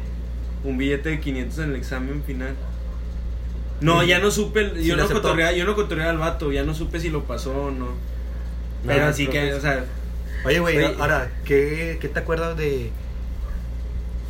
[0.65, 2.55] un billete de 500 en el examen final.
[3.81, 6.99] No, ya no supe, yo, no cotorreaba, yo no cotorreaba al vato, ya no supe
[6.99, 7.89] si lo pasó o no.
[8.87, 9.85] Pero así que, o sea,
[10.45, 12.91] Oye, güey, ahora, ¿qué, ¿qué te acuerdas de.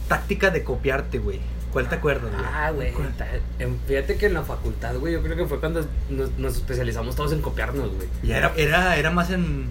[0.09, 1.41] Táctica de copiarte, güey?
[1.73, 2.45] ¿Cuál te acuerdas, güey?
[2.47, 2.93] Ah, güey.
[3.87, 7.33] Fíjate que en la facultad, güey, yo creo que fue cuando nos, nos especializamos todos
[7.33, 8.09] en copiarnos, güey.
[8.23, 9.69] Y era, era, era más en.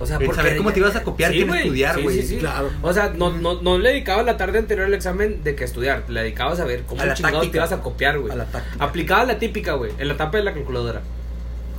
[0.00, 1.60] O sea, En porque saber cómo te ibas a copiar que en güey.
[1.60, 2.16] estudiar, Sí, güey.
[2.22, 2.36] sí, sí.
[2.38, 2.70] Claro.
[2.82, 6.04] O sea, no, no, no le dedicabas la tarde anterior al examen de que estudiar.
[6.08, 7.52] Le dedicabas a ver cómo A la chingados táctica.
[7.52, 8.32] te ibas a copiar, güey.
[8.32, 8.82] A la táctica.
[8.84, 11.02] Aplicabas la típica, güey, en la tapa de la calculadora.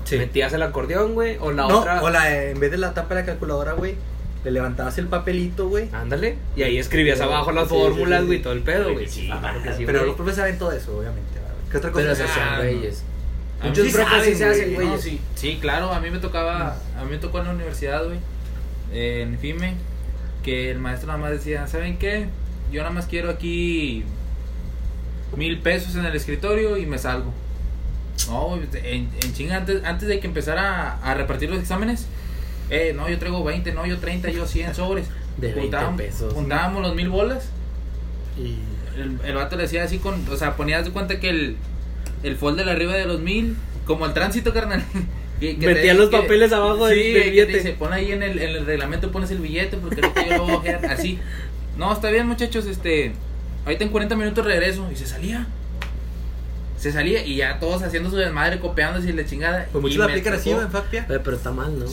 [0.03, 0.17] Sí.
[0.17, 2.01] Metías el acordeón, güey, o la no, otra.
[2.03, 3.95] o la, en vez de la tapa de la calculadora, güey,
[4.43, 5.89] le levantabas el papelito, güey.
[5.91, 6.35] Ándale.
[6.55, 8.27] Y ahí escribías Sí, abajo las sí, fórmulas, sí, sí.
[8.27, 9.07] güey, todo el pedo, güey.
[9.07, 11.29] Sí, Ah, claro que sí, pero los profes saben todo eso, obviamente.
[11.71, 12.03] ¿Qué otra cosa?
[12.03, 12.57] Pero se Ah, hacían no.
[12.57, 13.03] güeyes.
[13.61, 14.87] A mí Muchos sí profes sí se hacen, güey.
[14.87, 18.03] No, sí, sí, claro, a mí me tocaba, a mí me tocó en la universidad,
[18.05, 18.17] güey,
[18.91, 19.75] en FIME,
[20.43, 22.25] que el maestro nada más decía, ¿saben qué?
[22.71, 24.03] Yo nada más quiero aquí
[25.37, 27.31] mil pesos en el escritorio y me salgo.
[28.27, 32.07] No, güey, en, en chinga, antes, antes de que empezara a, a repartir los exámenes,
[32.69, 35.07] eh, no, yo traigo 20, no, yo 30, yo 100 sobres.
[35.37, 36.33] De 20 Juntábamos- pesos.
[36.33, 37.49] Juntábamos los mil bolas
[38.37, 38.57] Y.
[38.99, 41.57] el, el vato le decía así con, o sea, ponías de cuenta que el,
[42.23, 43.55] el folder arriba de los mil,
[43.85, 44.83] como el tránsito, carnal.
[45.39, 47.51] que- que Metían los papeles abajo del- sí, del que billete.
[47.51, 50.37] te dice, pon ahí en el, en el reglamento, pones el billete, porque ahorita yo
[50.37, 51.19] lo voy a ojear", así.
[51.77, 53.13] No, está bien, muchachos, este,
[53.65, 54.87] ahorita en 40 minutos regreso.
[54.91, 55.47] Y se salía.
[56.77, 59.67] Se salía y ya todos haciendo su desmadre, copiándose y la chingada.
[59.71, 61.05] Pues muchos la aplican así, en FACPIA.
[61.07, 61.85] Pero está mal, ¿no?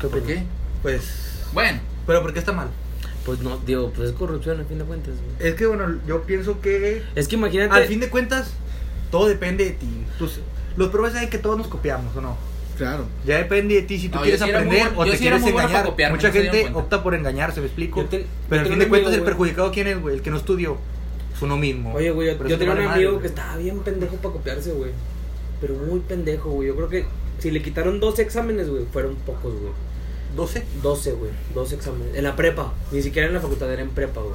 [0.00, 0.42] ¿Qué ¿Por qué?
[0.82, 1.02] Pues.
[1.54, 2.68] Bueno, ¿Pero por qué está mal?
[3.24, 5.48] Pues no, digo, pues es corrupción a fin de cuentas, güey.
[5.48, 7.02] Es que, bueno, yo pienso que.
[7.14, 7.74] Es que imagínate.
[7.74, 8.50] Al fin de cuentas,
[9.12, 9.86] todo depende de ti.
[10.18, 10.40] Tus-
[10.76, 12.36] los profes saben que todos nos copiamos, ¿o no?
[12.76, 13.04] Claro.
[13.24, 15.18] Ya depende de ti si tú No, quieres sí era muy aprender o te sí
[15.18, 15.84] quieres engañar.
[15.84, 18.02] copiarme, Mucha gente opta por engañarse, ¿me explico?
[18.06, 20.16] Te- Pero al fin de cuentas, amigo, el perjudicado, ¿quién es, güey?
[20.16, 20.78] El que no estudió.
[21.36, 21.92] Es uno mismo.
[21.94, 23.26] Oye, güey, yo, yo tenía un amigo madre, que güey.
[23.26, 24.90] estaba bien pendejo para copiarse, güey.
[25.60, 26.68] Pero muy pendejo, güey.
[26.68, 27.04] Yo creo que
[27.38, 29.72] si le quitaron 12 exámenes, güey, fueron pocos, güey.
[30.34, 30.64] 12.
[30.82, 31.30] 12, güey.
[31.54, 32.14] 12 exámenes.
[32.16, 32.72] En la prepa.
[32.90, 34.34] Ni siquiera en la facultad, era en prepa, güey.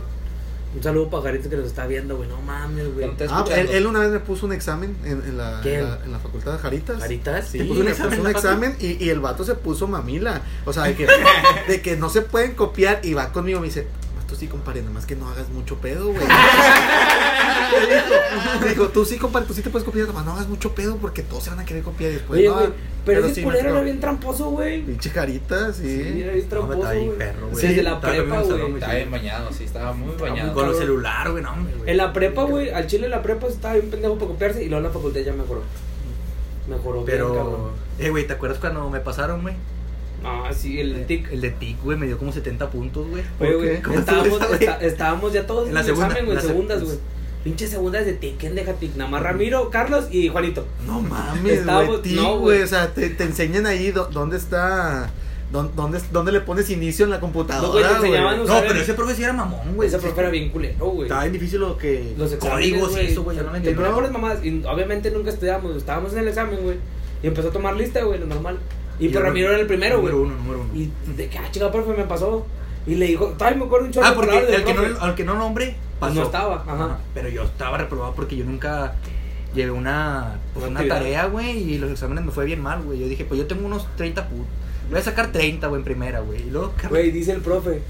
[0.76, 2.30] Un saludo pajarito que nos está viendo, güey.
[2.30, 3.10] No mames, güey.
[3.30, 6.12] Ah, él, él una vez me puso un examen en, en la, en, la, en
[6.12, 7.00] la facultad de Jaritas.
[7.00, 7.48] ¿Caritas?
[7.48, 10.42] Sí, ¿Te puso un me examen un y, y el vato se puso mamila.
[10.66, 11.08] O sea, de que,
[11.68, 13.60] de que no se pueden copiar y va conmigo.
[13.60, 13.88] Me dice,
[14.28, 16.22] tú sí, compadre, nada más que no hagas mucho pedo, güey.
[18.62, 20.98] Me dijo, tú sí, compadre, tú sí te puedes copiar, nomás no hagas mucho pedo
[20.98, 22.40] porque todos se van a querer copiar después.
[22.40, 22.70] Oye, no, güey.
[23.06, 24.84] Pero, ese sí, culero era bien tramposo, güey.
[24.84, 25.84] Pinche Jaritas, sí.
[25.84, 27.18] Sí, era bien No, tramposo, está bien güey.
[27.18, 27.68] perro, güey.
[27.68, 28.74] Sí, de la Estaba prepa, güey.
[28.74, 30.54] Estaba bien bañado, sí, estaba muy bañado.
[30.54, 31.90] Con el celular, güey, no, hombre, güey.
[31.90, 34.68] En la prepa, güey, al chile en la prepa estaba bien pendejo para copiarse y
[34.68, 35.62] luego en la facultad ya mejoró.
[36.68, 37.36] Mejoró bien, cabrón.
[37.38, 39.56] Pero, eh, güey, ¿te acuerdas cuando me pasaron, güey?
[40.24, 41.32] Ah, sí, el tic.
[41.32, 43.24] El de TIC, güey, me dio como 70 puntos, güey.
[43.40, 46.38] Oye, ¿Por güey, estábamos, está- estábamos ya todos En en, la el segunda, examen, güey,
[46.38, 46.98] en segundas, seg- güey.
[47.44, 48.96] Pinches segundas de tic, ¿quién deja tic?
[48.96, 50.66] Nada más Ramiro, Carlos y Juanito.
[50.86, 52.16] No mames, Estábamos- güey.
[52.16, 52.62] no, güey.
[52.62, 55.10] O sea, te, te enseñan ahí dó- dónde está.
[55.54, 57.92] dón- Dónde, dónde le pones inicio en la computadora.
[57.94, 59.88] No, güey, pero el- ese profe sí era mamón, güey.
[59.88, 61.04] Ese Sí, profe era bien culero, güey.
[61.04, 62.16] Estaba bien difícil lo que.
[62.18, 63.38] Los códigos y eso, güey.
[63.38, 63.76] Yo no me Le entendía.
[63.86, 66.76] ponía puras mamás y obviamente nunca estudiábamos, estábamos en el examen, güey.
[67.24, 68.58] Y empezó a tomar lista, güey, lo normal.
[69.00, 70.14] Y, Y pues Ramiro era el primero, güey.
[70.14, 70.70] Número uno, número uno.
[70.76, 72.46] Y de que, ah, chica, profe, me pasó.
[72.86, 75.24] Y le dijo, todavía me acuerdo un chorro Ah, porque del que, no, al que
[75.24, 76.16] no nombre pasó.
[76.16, 77.00] No estaba, ajá.
[77.14, 78.96] Pero yo estaba reprobado porque yo nunca
[79.54, 83.00] llevé una, pues, Una tarea, güey, y los exámenes me fue bien mal, güey.
[83.00, 84.46] Yo dije, pues yo tengo unos 30 putos.
[84.90, 86.44] Voy a sacar 30, güey, en primera, güey.
[86.48, 87.82] Y luego, Güey, dice el profe.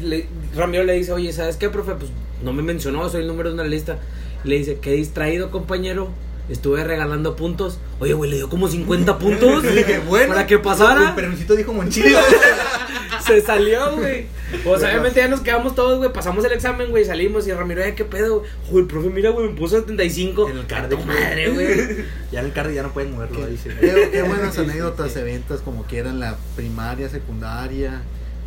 [0.00, 1.94] Le, Ramiro le dice, oye, ¿sabes qué, profe?
[1.94, 2.10] Pues
[2.42, 3.98] no me mencionó, soy el número de una lista.
[4.44, 6.08] Le dice, qué distraído, compañero.
[6.48, 7.78] Estuve regalando puntos.
[8.00, 9.62] Oye, güey, le dio como 50 puntos.
[9.64, 10.28] Le dije, bueno.
[10.34, 11.12] Para que pasara.
[11.14, 12.18] Pero necesito dijo Monchillo.
[13.26, 14.26] Se salió, güey.
[14.64, 16.12] Pues obviamente ya nos quedamos todos, güey.
[16.12, 17.04] Pasamos el examen, güey.
[17.04, 18.42] Salimos y Ramiro, "Ay, ¿qué pedo?
[18.70, 20.50] Uy, profe, mira, güey, me puso 75.
[20.50, 22.04] En el cardio, tu madre, güey.
[22.32, 23.70] Ya en el carro ya no pueden moverlo, dice.
[23.80, 28.02] Qué, qué buenas anécdotas, eventos como quieran, la primaria, secundaria,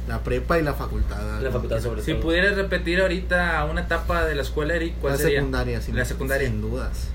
[0.07, 1.41] la prepa y la facultad.
[1.41, 2.21] La facultad sobre Si todo.
[2.23, 5.39] pudieras repetir ahorita una etapa de la escuela, Eric, ¿cuál La sería?
[5.39, 6.47] secundaria, sin, La secundaria.
[6.49, 7.07] sin dudas.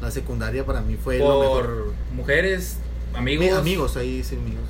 [0.00, 1.92] La secundaria para mí fue lo mejor.
[2.14, 2.78] Mujeres,
[3.14, 3.44] amigos.
[3.46, 4.64] Mi- amigos, ahí sí, amigos.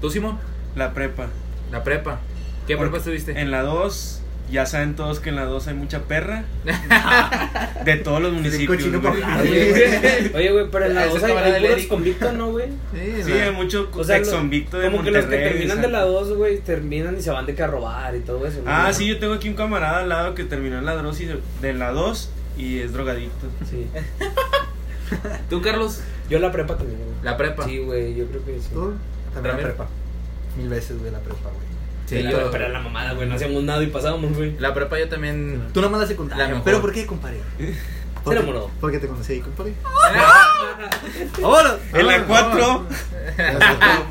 [0.00, 0.38] ¿Tú, Simón?
[0.76, 1.26] La prepa.
[1.70, 2.20] La prepa.
[2.66, 3.38] ¿Qué Porque prepa estuviste?
[3.40, 4.20] En la 2,
[4.50, 6.44] ya saben todos que en la 2 hay mucha perra.
[7.84, 8.82] de todos los municipios.
[8.88, 9.00] güey.
[9.02, 12.68] para Oye, Oye, güey, pero en la Ese 2 hay, hay puros convictos, ¿no, güey?
[12.94, 15.30] Sí, Sí, la- hay mucho O sea, ex lo- convicto de como que los que
[15.30, 18.20] Monterrey, terminan de la 2, güey, terminan y se van de que a robar y
[18.20, 18.58] todo eso.
[18.64, 18.70] ¿no?
[18.70, 21.40] Ah, sí, yo tengo aquí un camarada al lado que terminó en la dosis de,
[21.60, 23.46] de la 2 y es drogadicto.
[23.70, 23.86] Sí.
[25.50, 26.00] ¿Tú, Carlos?
[26.28, 27.10] Yo la prepa también, güey.
[27.22, 27.64] La prepa.
[27.64, 28.68] Sí, güey, yo creo que sí.
[28.72, 28.92] ¿Tú?
[29.32, 29.86] También la prepa.
[30.56, 31.68] Mil veces, güey, la prepa, güey.
[32.06, 34.56] Sí, la, yo- Pero era la mamada, güey, no hacíamos nada y pasábamos, güey.
[34.58, 35.62] La prepa yo también.
[35.72, 36.44] Tú nomás la secundaria.
[36.44, 36.64] La mejor.
[36.64, 37.40] ¿Pero por qué, compadre?
[38.26, 38.70] Enamoró.
[38.80, 39.74] Porque te conocí ahí, compadre.
[41.40, 41.76] ¡Vámonos!
[41.92, 42.86] En la 4,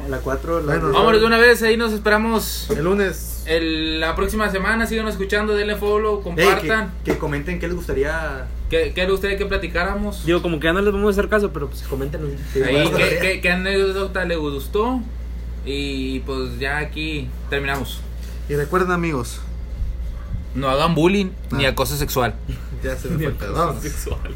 [0.09, 3.43] La 4, la Bueno, Vámonos de una vez, ahí nos esperamos El lunes.
[3.45, 4.85] el- la próxima semana.
[4.87, 6.93] Síganos escuchando, denle follow, Ey, compartan.
[7.03, 8.47] que, que comenten qué les gustaría.
[8.69, 10.25] ¿Qué, ¿Qué le gustaría que platicáramos?
[10.25, 12.29] Digo, como que ya no les vamos a hacer caso, pero pues coméntenos.
[12.65, 15.01] Ahí, ¿qué, qué, qué anécdota le gustó?
[15.65, 18.01] Y pues ya aquí terminamos.
[18.49, 19.41] Y recuerden, amigos.
[20.55, 21.69] No hagan bullying ni Ah.
[21.69, 22.33] acoso sexual.
[22.83, 23.81] Ya se me fue.
[23.81, 24.35] Sexual.